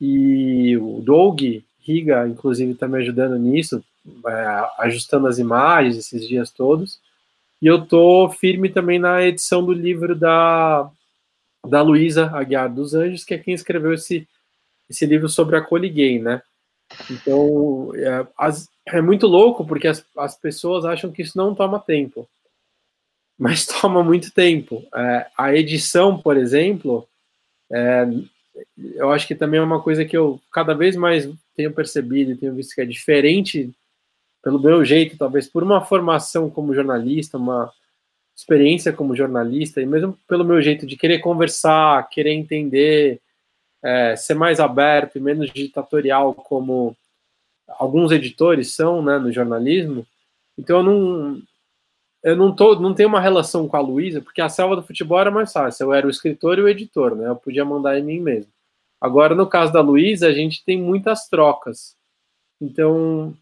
[0.00, 1.40] E o Doug
[1.80, 3.82] Riga, inclusive, está me ajudando nisso
[4.26, 6.98] é, ajustando as imagens esses dias todos.
[7.60, 10.90] E eu tô firme também na edição do livro da,
[11.66, 14.28] da Luísa Aguiar dos Anjos, que é quem escreveu esse,
[14.88, 16.42] esse livro sobre a Coliguei, né?
[17.10, 21.78] Então, é, as, é muito louco porque as, as pessoas acham que isso não toma
[21.78, 22.28] tempo.
[23.38, 24.84] Mas toma muito tempo.
[24.94, 27.08] É, a edição, por exemplo,
[27.72, 28.06] é,
[28.94, 32.36] eu acho que também é uma coisa que eu cada vez mais tenho percebido e
[32.36, 33.70] tenho visto que é diferente
[34.42, 37.70] pelo meu jeito, talvez por uma formação como jornalista, uma
[38.40, 43.20] experiência como jornalista, e mesmo pelo meu jeito de querer conversar, querer entender,
[43.82, 46.96] é, ser mais aberto e menos ditatorial, como
[47.68, 50.06] alguns editores são né, no jornalismo.
[50.58, 51.42] Então eu não,
[52.22, 55.20] eu não, tô, não tenho uma relação com a Luísa, porque a selva do futebol
[55.20, 57.28] era mais fácil, eu era o escritor e o editor, né?
[57.28, 58.50] Eu podia mandar em mim mesmo.
[58.98, 61.94] Agora, no caso da Luísa, a gente tem muitas trocas.
[62.60, 63.34] Então,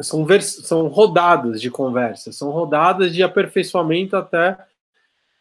[0.00, 4.58] são, são rodadas de conversa, são rodadas de aperfeiçoamento até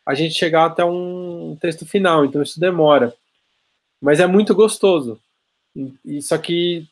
[0.05, 3.13] a gente chegar até um texto final, então isso demora.
[4.01, 5.19] Mas é muito gostoso,
[6.21, 6.87] só que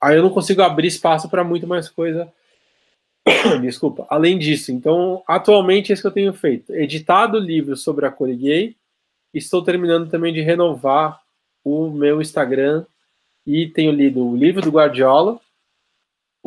[0.00, 2.32] aí eu não consigo abrir espaço para muito mais coisa.
[3.60, 4.06] Desculpa.
[4.08, 8.28] Além disso, então, atualmente é isso que eu tenho feito: editado livros sobre a cor
[8.34, 8.74] gay.
[9.34, 11.20] Estou terminando também de renovar
[11.62, 12.86] o meu Instagram
[13.46, 15.38] e tenho lido o livro do Guardiola,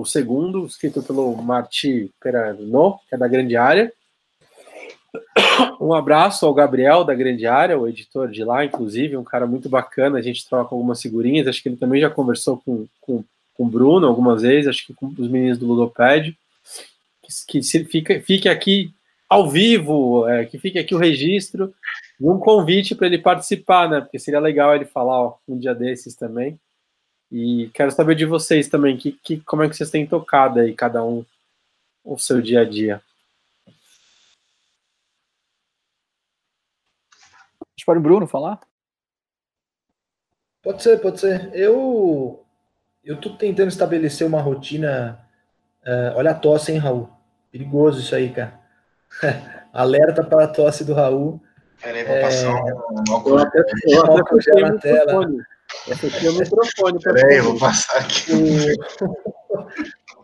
[0.01, 3.91] o segundo, escrito pelo Marti Perano, que é da Grande Área.
[5.79, 9.69] Um abraço ao Gabriel da Grande Área, o editor de lá, inclusive, um cara muito
[9.69, 10.17] bacana.
[10.17, 11.47] A gente troca algumas figurinhas.
[11.47, 13.23] Acho que ele também já conversou com, com,
[13.53, 16.35] com o Bruno algumas vezes, acho que com os meninos do Ludoped.
[17.21, 18.93] Que, que se, fica, fique aqui
[19.29, 21.73] ao vivo, é, que fique aqui o registro
[22.19, 24.01] e um convite para ele participar, né?
[24.01, 26.59] Porque seria legal ele falar ó, um dia desses também.
[27.31, 30.73] E quero saber de vocês também, que, que, como é que vocês têm tocado aí,
[30.73, 31.25] cada um,
[32.03, 33.01] o seu dia a dia.
[37.75, 38.59] Deixa para o Bruno falar.
[40.61, 41.49] Pode ser, pode ser.
[41.55, 42.45] Eu
[43.03, 45.19] eu tô tentando estabelecer uma rotina.
[45.83, 47.09] Uh, olha a tosse, hein, Raul?
[47.51, 48.59] Perigoso isso aí, cara.
[49.73, 51.41] Alerta para a tosse do Raul.
[51.81, 52.21] Peraí, vou é...
[52.21, 53.41] passar um óculos.
[53.41, 55.27] Eu até, eu até na tela.
[55.87, 56.99] Esse aqui é o microfone.
[56.99, 58.35] Peraí, eu vou passar aqui.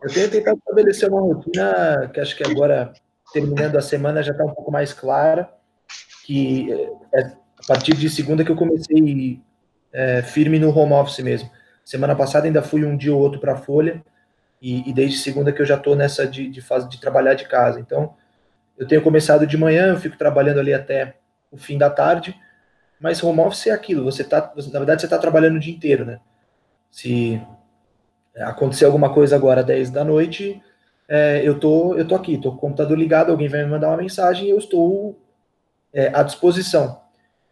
[0.04, 2.94] Eu tenho tentado estabelecer uma rotina que acho que agora,
[3.34, 5.50] terminando a semana, já está um pouco mais clara,
[6.26, 6.72] que
[7.14, 9.42] é a partir de segunda que eu comecei
[9.92, 11.50] é, firme no home office mesmo.
[11.84, 14.04] Semana passada ainda fui um dia ou outro para a Folha,
[14.62, 17.48] e, e, desde segunda que eu já estou nessa de, de fase de trabalhar de
[17.48, 17.80] casa.
[17.80, 18.16] Então,
[18.78, 21.16] eu tenho começado de manhã, eu fico trabalhando ali até
[21.52, 22.36] o fim da tarde,
[23.00, 26.06] mas home office é aquilo, você tá, na verdade, você está trabalhando o dia inteiro,
[26.06, 26.20] né?
[26.92, 27.42] Se
[28.36, 30.62] acontecer alguma coisa agora às 10 da noite,
[31.08, 33.88] é, eu tô, eu tô aqui, tô com o computador ligado, alguém vai me mandar
[33.88, 35.20] uma mensagem eu estou
[35.94, 37.02] é, à disposição.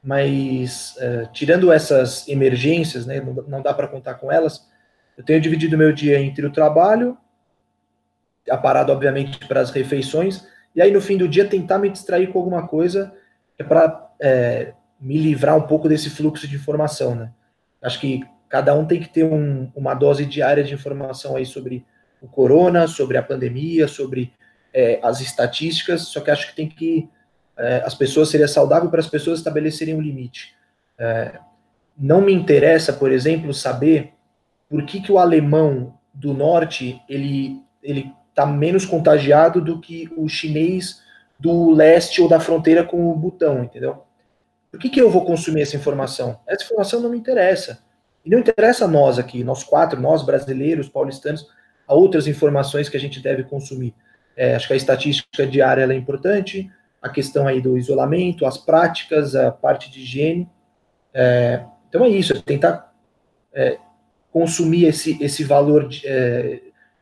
[0.03, 4.67] Mas, é, tirando essas emergências, né, não, dá para contar com elas,
[5.17, 7.17] eu tenho dividido meu dia entre o trabalho,
[8.49, 12.37] aparado, obviamente, para as refeições, e aí no fim do dia tentar me distrair com
[12.37, 13.13] alguma coisa
[13.57, 17.31] é para é, me livrar um pouco desse fluxo de informação, né?
[17.81, 21.85] Acho que cada um tem que ter um, uma dose diária de informação aí sobre
[22.21, 24.33] o corona, sobre a pandemia, sobre
[24.73, 27.09] é, as estatísticas, só que acho que tem que
[27.57, 30.55] é, as pessoas seria saudável para as pessoas estabelecerem um limite.
[30.97, 31.39] É,
[31.97, 34.13] não me interessa, por exemplo, saber
[34.69, 40.27] por que, que o alemão do norte ele ele está menos contagiado do que o
[40.27, 41.01] chinês
[41.39, 44.03] do leste ou da fronteira com o Butão, entendeu?
[44.75, 46.37] Por que, que eu vou consumir essa informação?
[46.45, 47.79] Essa informação não me interessa.
[48.25, 51.47] E não interessa a nós aqui, nós quatro, nós brasileiros, paulistanos,
[51.87, 53.95] há outras informações que a gente deve consumir.
[54.35, 56.69] É, acho que a estatística diária é importante,
[57.01, 60.49] a questão aí do isolamento, as práticas, a parte de higiene.
[61.13, 62.93] É, então é isso, é tentar
[63.53, 63.77] é,
[64.29, 66.59] consumir esse, esse valor, é,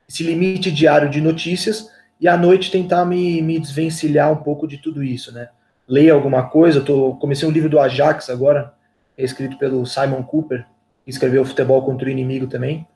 [0.07, 1.89] esse limite diário de notícias
[2.21, 5.49] e à noite tentar me, me desvencilhar um pouco de tudo isso, né?
[5.87, 6.79] Leia alguma coisa.
[6.79, 8.73] Eu tô, comecei um livro do Ajax agora,
[9.17, 10.65] escrito pelo Simon Cooper,
[11.03, 12.87] que escreveu Futebol contra o Inimigo também.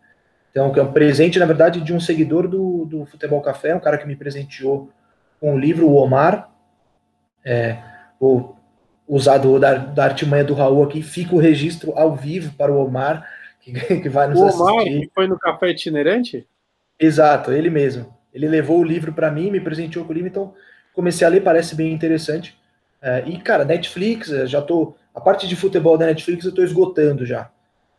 [0.51, 3.79] Então, que é um presente, na verdade, de um seguidor do, do Futebol Café, um
[3.79, 4.89] cara que me presenteou
[5.39, 6.49] com o livro, o Omar.
[7.45, 7.77] É,
[8.19, 8.57] vou
[9.07, 12.83] usar do, da, da artimanha do Raul aqui, fica o registro ao vivo para o
[12.83, 13.25] Omar,
[13.61, 13.71] que,
[14.01, 15.01] que vai nos o Omar, assistir.
[15.01, 16.47] que foi no Café Itinerante?
[16.99, 18.11] Exato, ele mesmo.
[18.33, 20.53] Ele levou o livro para mim, me presenteou com o livro, então
[20.93, 22.57] comecei a ler, parece bem interessante.
[23.01, 24.95] É, e, cara, Netflix, já tô.
[25.13, 27.49] A parte de futebol da Netflix eu tô esgotando já.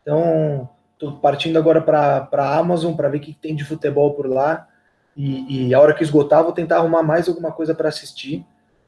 [0.03, 0.69] Então,
[0.99, 4.69] tô partindo agora para Amazon para ver o que tem de futebol por lá.
[5.17, 8.47] E, e, a hora que esgotar, vou tentar arrumar mais alguma coisa para assistir.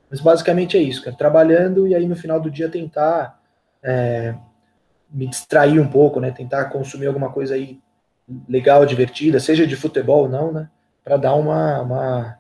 [0.08, 1.16] Mas basicamente é isso, cara.
[1.16, 3.40] Trabalhando e aí no final do dia tentar
[3.82, 4.34] é,
[5.11, 6.30] me distrair um pouco, né?
[6.30, 7.80] Tentar consumir alguma coisa aí
[8.48, 10.68] legal, divertida, seja de futebol ou não, né?
[11.02, 12.38] Para dar uma, uma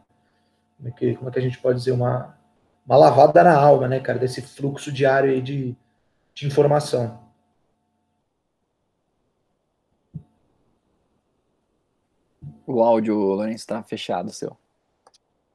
[0.76, 2.36] como, é que, como é que a gente pode dizer, uma
[2.90, 5.76] uma lavada na alma, né, cara, desse fluxo diário aí de,
[6.34, 7.22] de informação.
[12.66, 14.56] O áudio, Lourenço, está fechado, seu.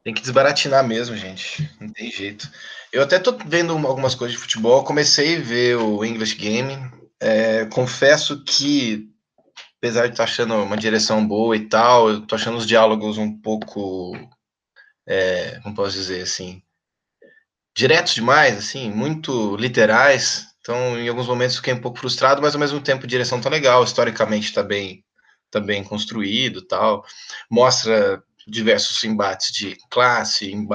[0.01, 1.69] Tem que desbaratinar mesmo, gente.
[1.77, 2.49] Não tem jeito.
[2.89, 4.85] Eu até tô vendo algumas coisas de futebol.
[4.85, 6.89] Comecei a ver o English Game.
[7.19, 9.09] É, confesso que,
[9.77, 13.37] apesar de estar achando uma direção boa e tal, eu tô achando os diálogos um
[13.37, 14.13] pouco.
[15.05, 16.61] É, como posso dizer assim?
[17.75, 20.47] Diretos demais, assim, muito literais.
[20.61, 23.49] Então, em alguns momentos fiquei um pouco frustrado, mas ao mesmo tempo a direção tá
[23.49, 25.03] legal, historicamente tá bem,
[25.51, 27.05] tá bem construído, tal.
[27.51, 30.67] Mostra diversos embates de classe, em,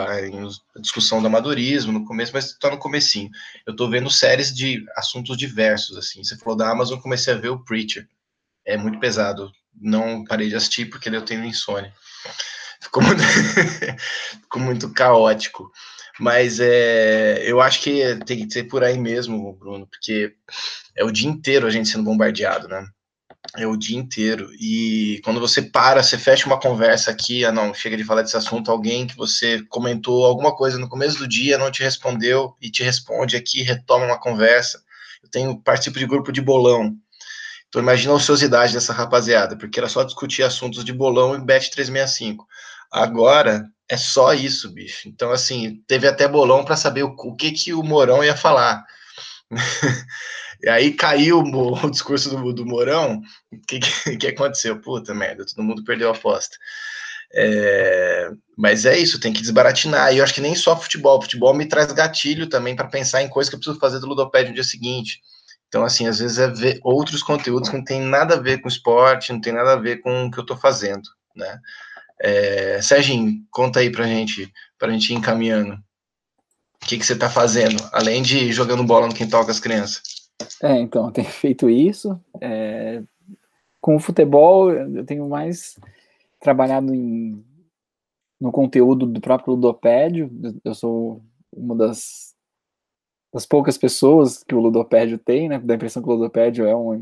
[0.81, 3.31] discussão do amadorismo no começo, mas tá no comecinho.
[3.67, 6.23] Eu tô vendo séries de assuntos diversos, assim.
[6.23, 8.07] Você falou da Amazon, comecei a ver o Preacher.
[8.67, 9.51] é muito pesado.
[9.81, 11.93] Não parei de assistir porque eu tenho insônia.
[12.83, 13.23] Ficou muito,
[14.43, 15.71] ficou muito caótico.
[16.21, 20.35] Mas é, eu acho que tem que ser por aí mesmo, Bruno, porque
[20.95, 22.87] é o dia inteiro a gente sendo bombardeado, né?
[23.57, 24.51] É o dia inteiro.
[24.61, 28.37] E quando você para, você fecha uma conversa aqui, ah, não, chega de falar desse
[28.37, 32.71] assunto, alguém que você comentou alguma coisa no começo do dia, não te respondeu e
[32.71, 34.83] te responde aqui, retoma uma conversa.
[35.23, 36.95] Eu tenho participo de grupo de bolão.
[37.71, 41.71] Então imagina a ociosidade dessa rapaziada, porque era só discutir assuntos de bolão e bet
[41.71, 42.47] 365.
[42.91, 45.09] Agora é só isso, bicho.
[45.09, 48.85] Então assim, teve até bolão para saber o, o, que que o Morão ia falar.
[50.63, 53.21] e aí caiu o, o discurso do, do Morão.
[53.53, 54.81] O que, que, que aconteceu?
[54.81, 56.57] Puta merda, todo mundo perdeu a aposta.
[57.33, 60.13] É, mas é isso, tem que desbaratinar.
[60.13, 61.23] E eu acho que nem só futebol.
[61.23, 64.49] Futebol me traz gatilho também para pensar em coisas que eu preciso fazer do Ludopédio
[64.49, 65.21] no dia seguinte.
[65.69, 68.67] Então, assim, às vezes é ver outros conteúdos que não tem nada a ver com
[68.67, 71.61] esporte, não tem nada a ver com o que eu estou fazendo, né?
[72.21, 75.75] É, Serginho, conta aí pra gente, pra gente ir encaminhando.
[76.83, 80.03] O que, que você está fazendo, além de jogando bola no quintal com as crianças?
[80.63, 82.21] É, então, tenho feito isso.
[82.41, 83.03] É,
[83.81, 85.79] com o futebol, eu tenho mais
[86.39, 87.43] trabalhado em,
[88.41, 90.31] no conteúdo do próprio Ludopédio.
[90.65, 92.31] Eu sou uma das
[93.33, 95.59] das poucas pessoas que o Ludopédio tem, né?
[95.61, 97.01] Dá a impressão que o Ludopédio é uma,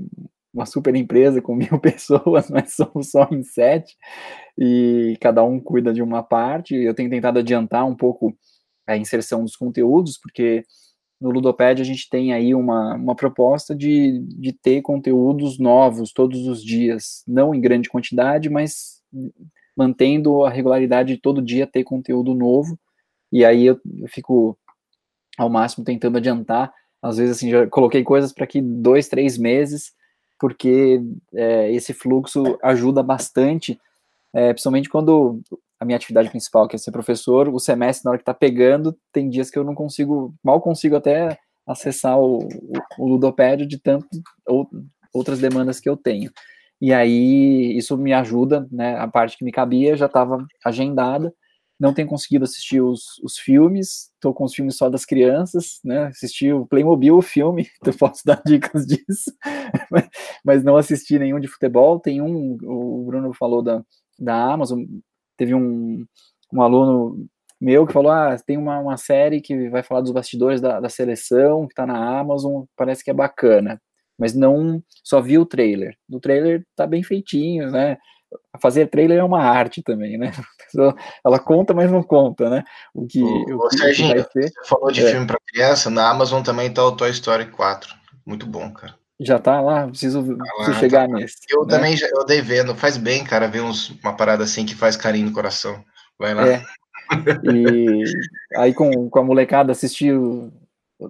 [0.52, 3.96] uma super empresa com mil pessoas, mas somos só em sete,
[4.58, 6.74] e cada um cuida de uma parte.
[6.74, 8.36] Eu tenho tentado adiantar um pouco
[8.86, 10.64] a inserção dos conteúdos, porque
[11.20, 16.46] no Ludopédio a gente tem aí uma, uma proposta de, de ter conteúdos novos todos
[16.46, 19.02] os dias, não em grande quantidade, mas
[19.76, 22.78] mantendo a regularidade de todo dia ter conteúdo novo.
[23.30, 24.58] E aí eu, eu fico
[25.36, 26.72] ao máximo tentando adiantar.
[27.00, 29.92] Às vezes, assim, já coloquei coisas para aqui dois, três meses,
[30.38, 31.00] porque
[31.34, 33.78] é, esse fluxo ajuda bastante,
[34.32, 35.40] é, principalmente quando
[35.80, 38.96] a minha atividade principal, que é ser professor, o semestre, na hora que está pegando,
[39.12, 42.48] tem dias que eu não consigo, mal consigo até acessar o,
[42.98, 44.06] o, ludopédio de tanto
[44.46, 44.68] ou,
[45.14, 46.30] outras demandas que eu tenho.
[46.80, 51.32] E aí, isso me ajuda, né, a parte que me cabia já estava agendada,
[51.78, 56.06] não tenho conseguido assistir os, os filmes, estou com os filmes só das crianças, né?
[56.06, 59.32] Assisti o Playmobil, o filme, eu posso dar dicas disso,
[60.44, 62.00] mas, não assisti nenhum de futebol.
[62.00, 63.82] Tem um, o Bruno falou da,
[64.18, 64.82] da Amazon,
[65.36, 66.04] teve um,
[66.52, 67.28] um aluno
[67.60, 70.88] meu que falou: Ah, tem uma, uma série que vai falar dos bastidores da, da
[70.88, 73.80] seleção, que está na Amazon, parece que é bacana.
[74.18, 75.96] Mas não só vi o trailer.
[76.10, 77.96] O trailer tá bem feitinho, né?
[78.60, 80.32] Fazer trailer é uma arte também, né?
[81.24, 82.64] Ela conta, mas não conta, né?
[82.94, 85.10] O que, o, o que, Serginho, que você falou de é.
[85.10, 87.94] filme para criança, na Amazon também tá o Toy Story 4.
[88.26, 88.94] Muito bom, cara.
[89.20, 91.36] Já tá lá, preciso, tá lá, preciso chegar tá nesse.
[91.50, 91.70] Eu né?
[91.70, 94.96] também já, eu dei vendo, faz bem, cara, ver uns, uma parada assim que faz
[94.96, 95.82] carinho no coração.
[96.18, 96.46] Vai lá.
[96.46, 96.62] É.
[97.50, 98.04] E
[98.56, 99.72] aí com, com a molecada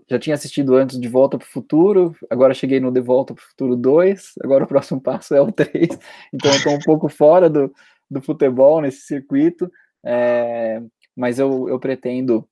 [0.08, 3.42] já tinha assistido antes De Volta para o Futuro, agora cheguei no De Volta para
[3.42, 5.88] o Futuro 2, agora o próximo passo é o 3,
[6.32, 7.72] então eu estou um pouco fora do,
[8.10, 9.70] do futebol nesse circuito,
[10.04, 10.82] é,
[11.16, 12.46] mas eu, eu pretendo,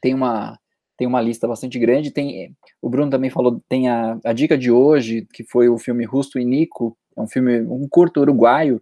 [0.00, 0.58] tem uma,
[0.96, 4.70] tem uma lista bastante grande, tem, o Bruno também falou, tem a, a dica de
[4.70, 8.80] hoje, que foi o filme Rusto e Nico, é um filme, um curto uruguaio,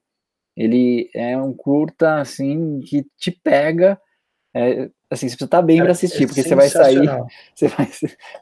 [0.56, 3.98] ele é um curta, assim, que te pega,
[4.54, 7.08] é, assim, você precisa estar bem para assistir, é porque você vai sair,
[7.54, 7.88] você vai,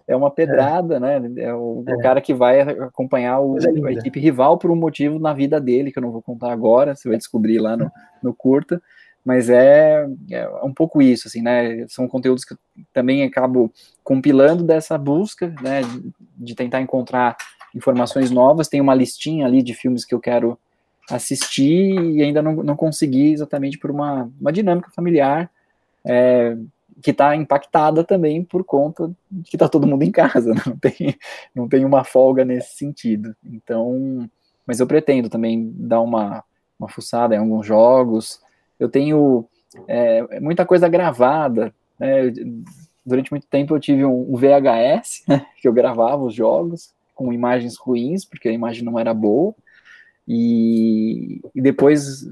[0.08, 1.00] é uma pedrada, é.
[1.00, 1.42] né?
[1.42, 1.94] É o, é.
[1.94, 5.60] o, cara que vai acompanhar o, é a equipe rival por um motivo na vida
[5.60, 7.90] dele, que eu não vou contar agora, você vai descobrir lá no,
[8.22, 8.82] no curta,
[9.24, 11.86] mas é, é um pouco isso, assim, né?
[11.88, 12.58] São conteúdos que eu
[12.92, 15.82] também acabo compilando dessa busca, né?
[15.82, 17.36] De, de tentar encontrar
[17.72, 20.58] informações novas, tem uma listinha ali de filmes que eu quero
[21.08, 25.50] assistir e ainda não, não consegui exatamente por uma, uma dinâmica familiar,
[26.04, 26.56] é,
[27.02, 31.16] que está impactada também por conta de que está todo mundo em casa, não tem,
[31.54, 33.34] não tem uma folga nesse sentido.
[33.44, 34.28] Então,
[34.66, 36.44] mas eu pretendo também dar uma,
[36.78, 38.40] uma fuçada em alguns jogos.
[38.78, 39.46] Eu tenho
[39.88, 41.74] é, muita coisa gravada.
[41.98, 42.32] Né?
[43.04, 45.46] Durante muito tempo eu tive um, um VHS, né?
[45.60, 49.54] que eu gravava os jogos com imagens ruins, porque a imagem não era boa.
[50.26, 52.26] E, e depois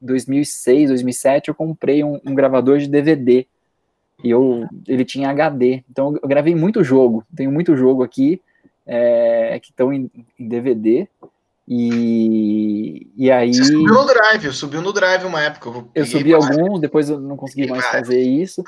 [0.00, 3.46] 2006, 2007, eu comprei um, um, gravador de DVD.
[4.22, 5.82] E eu, ele tinha HD.
[5.90, 7.24] Então eu gravei muito jogo.
[7.34, 8.40] Tenho muito jogo aqui
[8.86, 11.08] é, que estão em, em, DVD.
[11.72, 13.54] E, e aí.
[13.54, 15.68] Você subiu no Drive, subiu no Drive uma época.
[15.68, 18.64] Eu, eu subi alguns, depois eu não consegui mais fazer isso.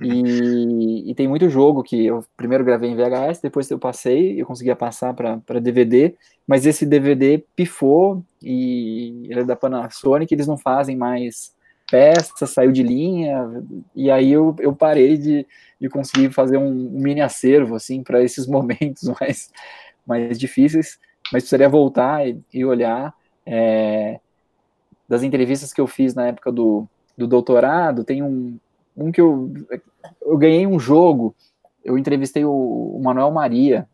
[0.00, 4.46] E, e, tem muito jogo que eu primeiro gravei em VHS, depois eu passei, eu
[4.46, 6.14] conseguia passar para DVD,
[6.46, 11.54] mas esse DVD pifou e ele é da Panasonic, eles não fazem mais
[11.90, 13.62] peças, saiu de linha,
[13.94, 15.46] e aí eu, eu parei de,
[15.78, 19.50] de conseguir fazer um, um mini acervo assim para esses momentos mais,
[20.06, 20.98] mais difíceis
[21.32, 23.14] mas precisaria voltar e, e olhar
[23.44, 24.20] é,
[25.08, 28.58] das entrevistas que eu fiz na época do, do doutorado, tem um,
[28.96, 29.52] um que eu,
[30.22, 31.34] eu ganhei um jogo,
[31.84, 33.88] eu entrevistei o, o Manuel Maria,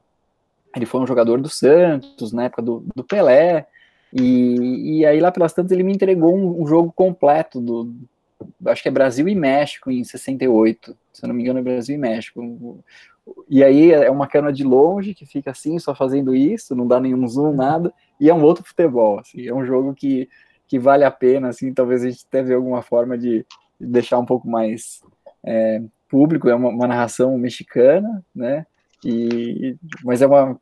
[0.75, 3.67] ele foi um jogador do Santos, na época do, do Pelé,
[4.13, 7.95] e, e aí lá pelas tantas ele me entregou um, um, jogo completo do,
[8.67, 11.95] acho que é Brasil e México em 68, se eu não me engano é Brasil
[11.95, 12.83] e México,
[13.49, 16.99] e aí é uma cana de longe que fica assim, só fazendo isso, não dá
[16.99, 20.29] nenhum zoom, nada, e é um outro futebol, assim, é um jogo que,
[20.67, 23.47] que vale a pena, assim, talvez a gente teve alguma forma de
[23.79, 25.03] deixar um pouco mais
[25.45, 28.67] é, público, é uma, uma, narração mexicana, né,
[29.05, 30.59] e, mas é uma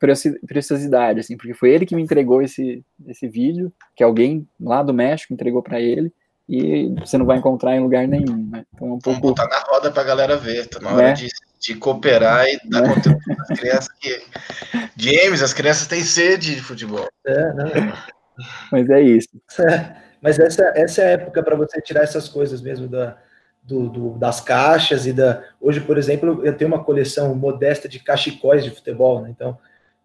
[0.47, 4.93] preciosidade, assim, porque foi ele que me entregou esse, esse vídeo, que alguém lá do
[4.93, 6.11] México entregou para ele,
[6.51, 8.65] e você não vai encontrar em lugar nenhum, né?
[8.73, 9.21] Então é um pouco...
[9.21, 11.13] Vamos botar na roda para a galera ver, tá na hora né?
[11.13, 11.29] de
[11.61, 12.93] de cooperar e dar é.
[12.95, 14.21] conteúdo para as crianças que.
[14.97, 17.07] James, as crianças têm sede de futebol.
[17.25, 17.93] É, não.
[18.71, 19.29] Mas é isso.
[19.59, 23.17] É, mas essa, essa é a época para você tirar essas coisas mesmo da,
[23.61, 25.43] do, do, das caixas e da.
[25.59, 29.29] Hoje, por exemplo, eu tenho uma coleção modesta de cachecóis de futebol, né?
[29.29, 29.57] Então,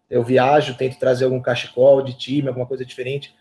[0.09, 3.35] eu viajo, tento trazer algum cachecol de time, alguma coisa diferente.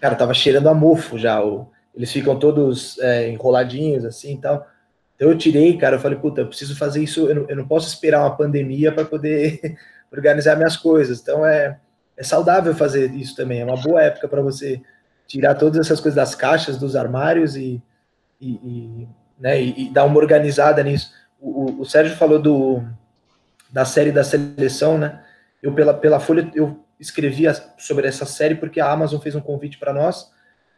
[0.00, 1.40] Cara, tava cheirando a mofo já.
[1.40, 4.66] O, eles ficam todos é, enroladinhos assim e tal.
[5.16, 7.68] Então eu tirei, cara, eu falei, puta, eu preciso fazer isso, eu não, eu não
[7.68, 9.76] posso esperar uma pandemia para poder
[10.10, 11.20] organizar minhas coisas.
[11.20, 11.78] Então é,
[12.16, 14.80] é saudável fazer isso também, é uma boa época para você
[15.26, 17.80] tirar todas essas coisas das caixas, dos armários e,
[18.40, 21.12] e, e né, e, e, dar uma organizada nisso.
[21.40, 22.82] O, o, Sérgio falou do,
[23.70, 25.22] da série da seleção, né?
[25.62, 27.44] Eu, pela, pela Folha, eu escrevi
[27.78, 30.30] sobre essa série porque a Amazon fez um convite para nós.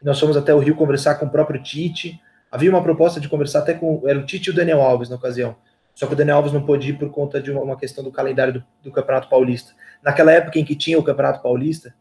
[0.02, 2.20] Nós fomos até o Rio conversar com o próprio Tite,
[2.52, 4.02] Havia uma proposta de conversar até com.
[4.06, 5.56] Era o Tite e o Daniel Alves na ocasião.
[5.94, 8.52] Só que o Daniel Alves não pôde ir por conta de uma, questão do calendário
[8.52, 9.72] do, do, Campeonato Paulista.
[10.02, 11.94] Naquela época em que tinha o Campeonato Paulista,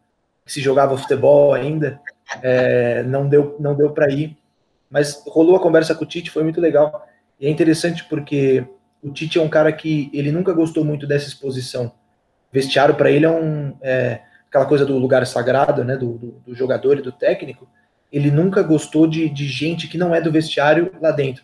[0.45, 2.01] que se jogava futebol ainda,
[2.41, 4.37] é, não deu, não deu para ir.
[4.89, 7.07] Mas rolou a conversa com o Tite, foi muito legal.
[7.39, 8.65] E é interessante porque
[9.01, 11.93] o Tite é um cara que ele nunca gostou muito dessa exposição.
[12.51, 16.53] Vestiário para ele é um é, aquela coisa do lugar sagrado, né, do, do, do
[16.53, 17.69] jogador e do técnico
[18.11, 21.43] ele nunca gostou de, de gente que não é do vestiário lá dentro.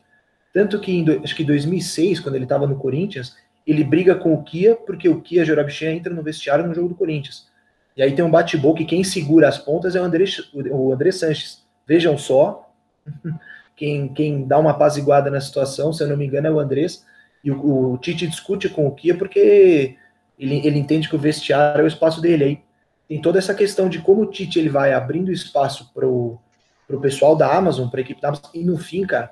[0.53, 4.33] Tanto que, em, acho que em 2006, quando ele estava no Corinthians, ele briga com
[4.33, 7.47] o Kia, porque o Kia Jorabichan entra no vestiário no jogo do Corinthians.
[7.95, 11.11] E aí tem um bate-boca que quem segura as pontas é o André, o André
[11.11, 11.65] Sanches.
[11.87, 12.71] Vejam só,
[13.75, 17.05] quem, quem dá uma apaziguada na situação, se eu não me engano, é o Andrés.
[17.43, 19.95] E o, o Tite discute com o Kia porque
[20.37, 22.43] ele, ele entende que o vestiário é o espaço dele.
[22.43, 22.59] Aí
[23.07, 26.39] tem toda essa questão de como o Tite ele vai abrindo espaço para o
[26.87, 29.31] para o pessoal da Amazon, para a equipe da Amazon, e no fim, cara,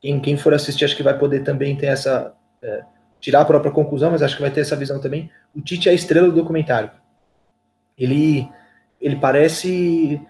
[0.00, 2.34] quem, quem for assistir acho que vai poder também ter essa.
[2.60, 2.82] É,
[3.20, 5.30] tirar a própria conclusão, mas acho que vai ter essa visão também.
[5.54, 6.90] O Tite é a estrela do documentário.
[7.96, 8.48] Ele,
[9.00, 10.20] ele parece.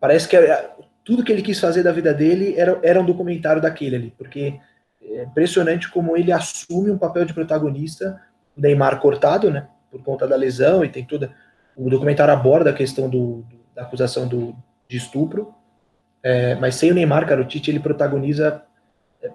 [0.00, 0.70] Parece que é,
[1.04, 4.58] tudo que ele quis fazer da vida dele era, era um documentário daquele ali, porque
[5.00, 8.20] é impressionante como ele assume um papel de protagonista,
[8.56, 11.32] o Neymar cortado, né, por conta da lesão, e tem toda.
[11.76, 14.54] O documentário aborda a questão do, do da acusação do,
[14.88, 15.54] de estupro,
[16.22, 18.62] é, mas sem o Neymar, cara, o Tite ele protagoniza
[19.22, 19.30] é,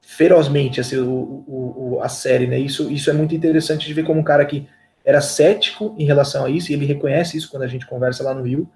[0.00, 2.58] ferozmente assim, o, o, a série, né?
[2.58, 4.68] Isso, isso é muito interessante de ver como um cara que
[5.04, 8.34] era cético em relação a isso, e ele reconhece isso quando a gente conversa lá
[8.34, 8.68] no Rio,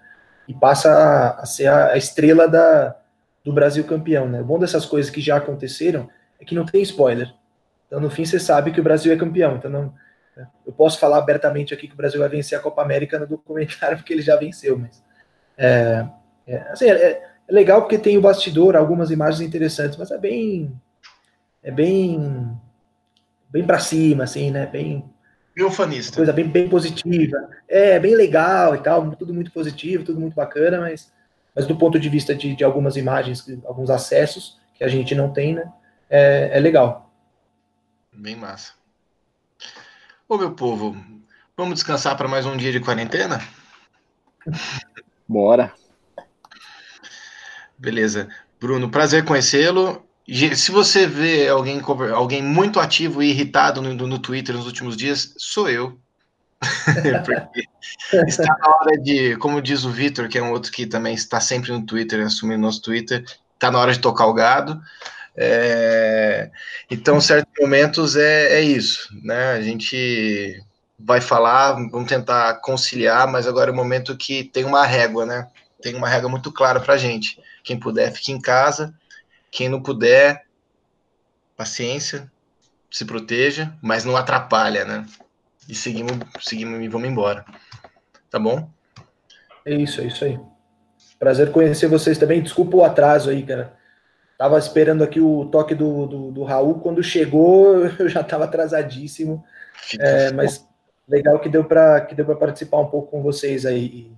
[0.49, 2.97] e passa a, a ser a, a, estrela da,
[3.45, 4.41] do Brasil campeão, né?
[4.41, 6.09] O bom dessas coisas que já aconteceram
[6.41, 7.33] é que não tem spoiler.
[7.87, 9.57] Então, no fim, você sabe que o Brasil é campeão.
[9.57, 9.95] Então, não,
[10.66, 13.97] eu posso falar abertamente aqui que o Brasil vai vencer a Copa América no documentário,
[13.99, 15.03] porque ele já venceu, mas.
[15.59, 16.07] É,
[16.47, 20.81] é, assim, é, é, legal porque tem o bastidor, algumas imagens interessantes, mas é bem.
[21.63, 22.57] É bem.
[23.49, 24.67] Bem para cima, assim, né?
[24.67, 25.05] Bem.
[25.59, 26.17] Ufanista.
[26.17, 27.49] Coisa bem, bem positiva.
[27.67, 31.11] É, bem legal e tal, tudo muito positivo, tudo muito bacana, mas,
[31.55, 35.33] mas do ponto de vista de, de algumas imagens, alguns acessos que a gente não
[35.33, 35.73] tem, né?
[36.11, 37.11] É, é legal.
[38.13, 38.75] Bem massa.
[40.29, 40.95] Ô, meu povo,
[41.57, 43.41] vamos descansar para mais um dia de quarentena?
[45.27, 45.73] Bora.
[47.79, 48.29] Beleza.
[48.61, 50.05] Bruno, prazer conhecê-lo.
[50.57, 51.81] Se você vê alguém,
[52.14, 55.99] alguém muito ativo e irritado no, no Twitter nos últimos dias, sou eu.
[58.27, 61.41] Está na hora de, como diz o Vitor, que é um outro que também está
[61.41, 63.24] sempre no Twitter, assumindo nosso Twitter,
[63.55, 64.81] está na hora de tocar o gado.
[65.37, 66.51] É,
[66.91, 69.53] então, certos momentos é, é isso, né?
[69.53, 70.62] A gente
[70.99, 75.47] vai falar, vamos tentar conciliar, mas agora é o momento que tem uma régua, né?
[75.83, 77.39] Tem uma regra muito clara para gente.
[77.67, 78.95] Quem puder, fique em casa.
[79.51, 80.45] Quem não puder,
[81.57, 82.31] paciência,
[82.89, 85.05] se proteja, mas não atrapalha, né?
[85.69, 87.45] E seguimos, seguimos e vamos embora.
[88.31, 88.71] Tá bom?
[89.64, 90.39] É isso, é isso aí.
[91.19, 92.41] Prazer conhecer vocês também.
[92.41, 93.75] Desculpa o atraso aí, cara.
[94.39, 96.79] Tava esperando aqui o toque do, do, do Raul.
[96.79, 99.45] Quando chegou, eu já estava atrasadíssimo.
[99.99, 100.64] É, mas
[101.09, 104.12] legal que deu para que deu para participar um pouco com vocês aí.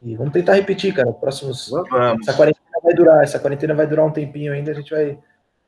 [0.00, 1.12] E, e vamos tentar repetir, cara.
[1.12, 1.70] Próximos.
[1.70, 2.28] Vamos.
[2.28, 3.24] Essa quarentena vai durar.
[3.24, 4.70] Essa quarentena vai durar um tempinho ainda.
[4.70, 5.18] A gente vai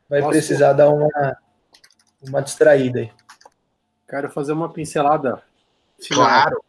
[0.08, 0.32] vai Nossa.
[0.32, 1.36] precisar dar uma
[2.22, 3.10] uma distraída aí.
[4.08, 5.42] Quero fazer uma pincelada.
[6.00, 6.24] Final.
[6.24, 6.64] Claro,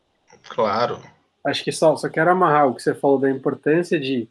[0.50, 1.02] claro.
[1.44, 4.28] Acho que só, só quero amarrar o que você falou da importância de.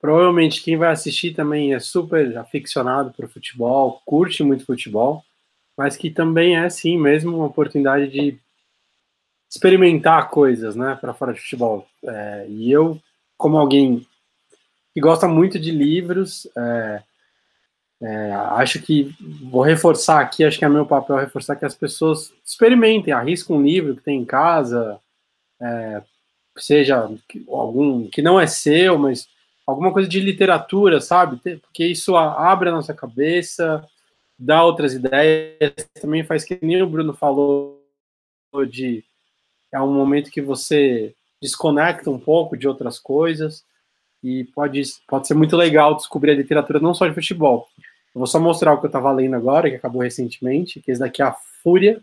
[0.00, 5.24] Provavelmente quem vai assistir também é super aficionado por futebol, curte muito futebol,
[5.76, 8.38] mas que também é, sim, mesmo uma oportunidade de
[9.50, 11.84] experimentar coisas, né, para fora de futebol.
[12.04, 13.00] É, e eu,
[13.36, 14.06] como alguém
[14.98, 17.02] que gosta muito de livros, é,
[18.02, 19.14] é, acho que
[19.48, 23.62] vou reforçar aqui, acho que é meu papel reforçar que as pessoas experimentem, arrisquem um
[23.62, 24.98] livro que tem em casa,
[25.62, 26.02] é,
[26.56, 27.08] seja
[27.48, 29.28] algum que não é seu, mas
[29.64, 31.38] alguma coisa de literatura, sabe?
[31.58, 33.86] Porque isso abre a nossa cabeça,
[34.36, 37.80] dá outras ideias, também faz que nem o Bruno falou
[38.68, 39.04] de
[39.70, 43.67] é um momento que você desconecta um pouco de outras coisas
[44.22, 47.68] e pode, pode ser muito legal descobrir a literatura não só de futebol,
[48.14, 51.00] eu vou só mostrar o que eu estava lendo agora, que acabou recentemente, que esse
[51.00, 52.00] daqui é a Fúria,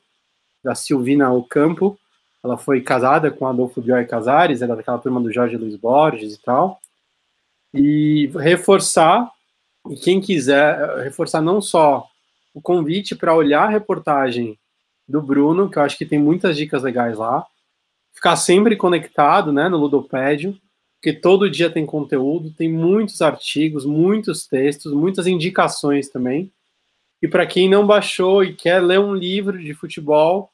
[0.64, 2.00] da Silvina Ocampo.
[2.44, 6.42] Ela foi casada com Adolfo Bioy Casares, era daquela turma do Jorge Luiz Borges e
[6.42, 6.80] tal.
[7.74, 9.30] E reforçar,
[9.90, 12.08] e quem quiser, reforçar não só
[12.54, 14.58] o convite para olhar a reportagem
[15.08, 17.46] do Bruno, que eu acho que tem muitas dicas legais lá.
[18.14, 20.58] Ficar sempre conectado né, no Ludopédio,
[21.06, 26.52] porque todo dia tem conteúdo, tem muitos artigos, muitos textos, muitas indicações também.
[27.22, 30.50] E para quem não baixou e quer ler um livro de futebol,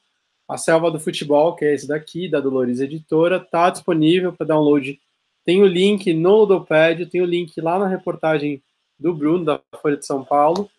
[0.50, 5.00] A Selva do Futebol, que é esse daqui, da Dolores Editora, está disponível para download.
[5.46, 8.62] Tem o link no Ludopédio, tem o link lá na reportagem
[9.00, 10.70] do Bruno, da Folha de São Paulo.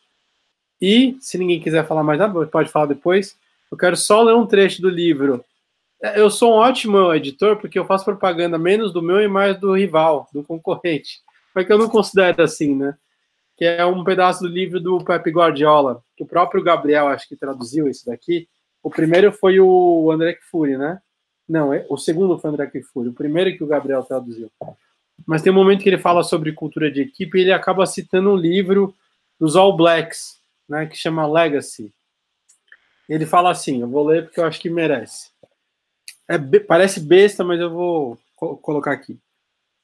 [0.82, 3.38] E, se ninguém quiser falar mais nada, pode falar depois.
[3.70, 5.42] Eu quero só ler um trecho do livro
[6.02, 9.72] eu sou um ótimo editor porque eu faço propaganda menos do meu e mais do
[9.72, 11.20] rival, do concorrente.
[11.54, 12.96] Mas que eu não considero assim, né?
[13.56, 17.36] Que é um pedaço do livro do Pepe Guardiola, que o próprio Gabriel acho que
[17.36, 18.48] traduziu isso daqui.
[18.82, 21.00] O primeiro foi o André Kfouri, né?
[21.48, 24.50] Não, é, o segundo foi o André Kfouri, o primeiro que o Gabriel traduziu.
[25.24, 28.30] Mas tem um momento que ele fala sobre cultura de equipe e ele acaba citando
[28.30, 28.92] um livro
[29.38, 31.92] dos All Blacks, né, que chama Legacy.
[33.08, 35.31] Ele fala assim, eu vou ler porque eu acho que merece
[36.28, 39.18] é, parece besta, mas eu vou co colocar aqui.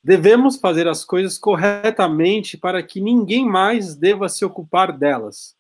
[0.03, 5.57] Devemos fazer as coisas corretamente para que ninguém mais deva se ocupar delas,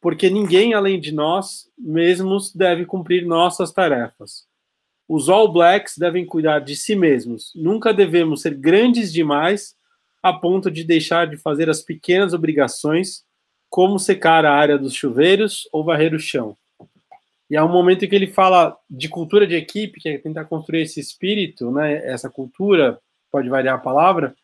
[0.00, 4.46] porque ninguém além de nós mesmos deve cumprir nossas tarefas.
[5.08, 7.50] Os All Blacks devem cuidar de si mesmos.
[7.56, 9.74] Nunca devemos ser grandes demais
[10.22, 13.24] a ponto de deixar de fazer as pequenas obrigações,
[13.70, 16.56] como secar a área dos chuveiros ou varrer o chão.
[17.50, 20.44] E é um momento em que ele fala de cultura de equipe, que é tentar
[20.44, 24.34] construir esse espírito, né, essa cultura, pode variar a palavra,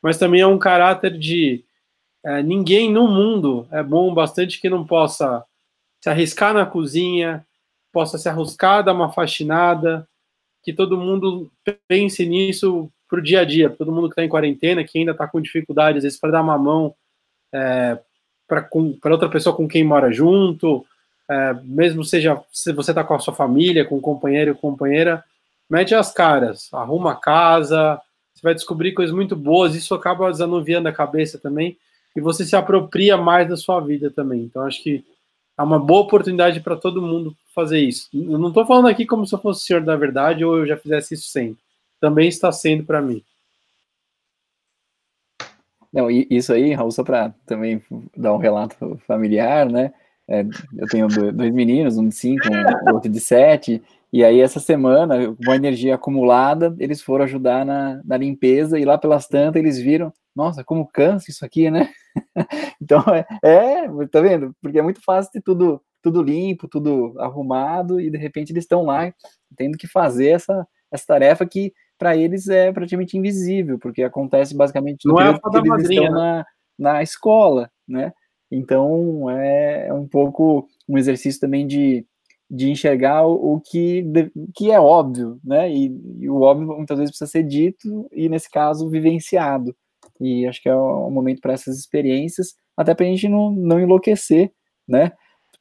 [0.00, 1.64] mas também é um caráter de
[2.24, 5.44] é, ninguém no mundo é bom bastante que não possa
[6.00, 7.44] se arriscar na cozinha,
[7.92, 10.08] possa se arriscar, dar uma faxinada,
[10.62, 11.50] que todo mundo
[11.88, 15.12] pense nisso para o dia a dia, todo mundo que está em quarentena, que ainda
[15.12, 16.94] está com dificuldade, às vezes, para dar uma mão
[17.52, 17.98] é,
[18.48, 18.68] para
[19.12, 20.86] outra pessoa com quem mora junto,
[21.32, 25.24] é, mesmo seja se você está com a sua família, com um companheiro ou companheira,
[25.68, 27.98] mete as caras, arruma a casa,
[28.34, 31.78] você vai descobrir coisas muito boas, isso acaba desanuviando a cabeça também,
[32.14, 34.42] e você se apropria mais da sua vida também.
[34.42, 35.04] Então, acho que
[35.58, 38.08] é uma boa oportunidade para todo mundo fazer isso.
[38.12, 40.66] Eu não estou falando aqui como se eu fosse o senhor da verdade ou eu
[40.66, 41.62] já fizesse isso sempre.
[42.00, 43.22] Também está sendo para mim.
[45.92, 47.82] Não, isso aí, Raul, só para também
[48.16, 49.92] dar um relato familiar, né?
[50.28, 50.44] É,
[50.78, 52.52] eu tenho dois meninos, um de cinco, um
[52.94, 58.00] outro de sete, e aí essa semana, com a energia acumulada, eles foram ajudar na,
[58.04, 61.90] na limpeza, e lá pelas tantas eles viram, nossa, como cansa isso aqui, né?
[62.80, 64.54] então, é, é, tá vendo?
[64.60, 68.82] Porque é muito fácil ter tudo tudo limpo, tudo arrumado, e de repente eles estão
[68.82, 69.14] lá
[69.56, 75.06] tendo que fazer essa, essa tarefa que para eles é praticamente invisível, porque acontece basicamente
[75.06, 76.44] no Não é que eles madrinha, estão né?
[76.76, 78.12] na, na escola, né?
[78.52, 82.06] Então é, é um pouco um exercício também de,
[82.50, 84.04] de enxergar o, o que,
[84.54, 85.72] que é óbvio, né?
[85.72, 85.86] E,
[86.20, 89.74] e, o óbvio muitas vezes precisa ser dito e, nesse caso, vivenciado.
[90.20, 93.80] E acho que é um momento para essas experiências, até para a gente não, não
[93.80, 94.52] enlouquecer,
[94.86, 95.12] né?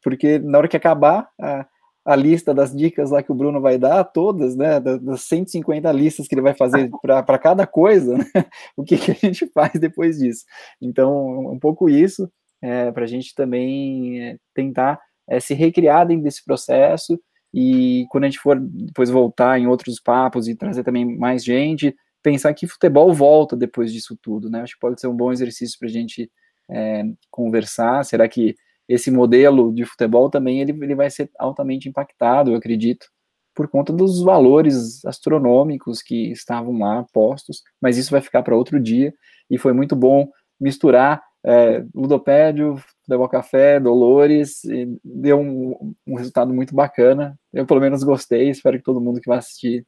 [0.04, 1.66] Porque na hora que acabar a,
[2.04, 4.82] a lista das dicas lá que o Bruno vai dar, todas, né?
[4.82, 8.26] Das 150 listas que ele vai fazer para cada coisa, né?
[8.76, 10.44] o que, que a gente faz depois disso?
[10.82, 12.30] Então, um pouco isso,
[12.62, 17.20] é, para a gente também é, tentar é, se recriar dentro desse processo
[17.54, 21.96] e quando a gente for depois voltar em outros papos e trazer também mais gente,
[22.24, 24.62] pensar que futebol volta depois disso tudo, né?
[24.62, 26.32] Acho que pode ser um bom exercício para a gente
[26.70, 28.06] é, conversar.
[28.06, 28.56] Será que
[28.88, 33.08] esse modelo de futebol também ele, ele vai ser altamente impactado, eu acredito,
[33.56, 38.80] por conta dos valores astronômicos que estavam lá postos, mas isso vai ficar para outro
[38.80, 39.14] dia,
[39.50, 46.54] e foi muito bom misturar é, Ludopédio, Futebol Café, Dolores, e deu um, um, resultado
[46.54, 47.38] muito bacana.
[47.52, 48.50] Eu, pelo menos, gostei.
[48.50, 49.86] Espero que todo mundo que vai assistir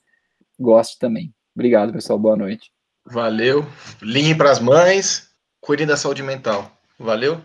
[0.60, 1.34] goste também.
[1.56, 2.18] Obrigado, pessoal.
[2.18, 2.72] Boa noite.
[3.06, 3.66] Valeu.
[4.02, 5.30] Linhe para as mães.
[5.62, 6.72] Cuidem da saúde mental.
[7.00, 7.42] Valeu.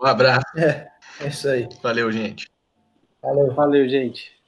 [0.00, 0.44] Um abraço.
[0.56, 0.88] É,
[1.20, 1.68] é isso aí.
[1.82, 2.50] Valeu, gente.
[3.22, 4.39] Valeu, valeu, gente.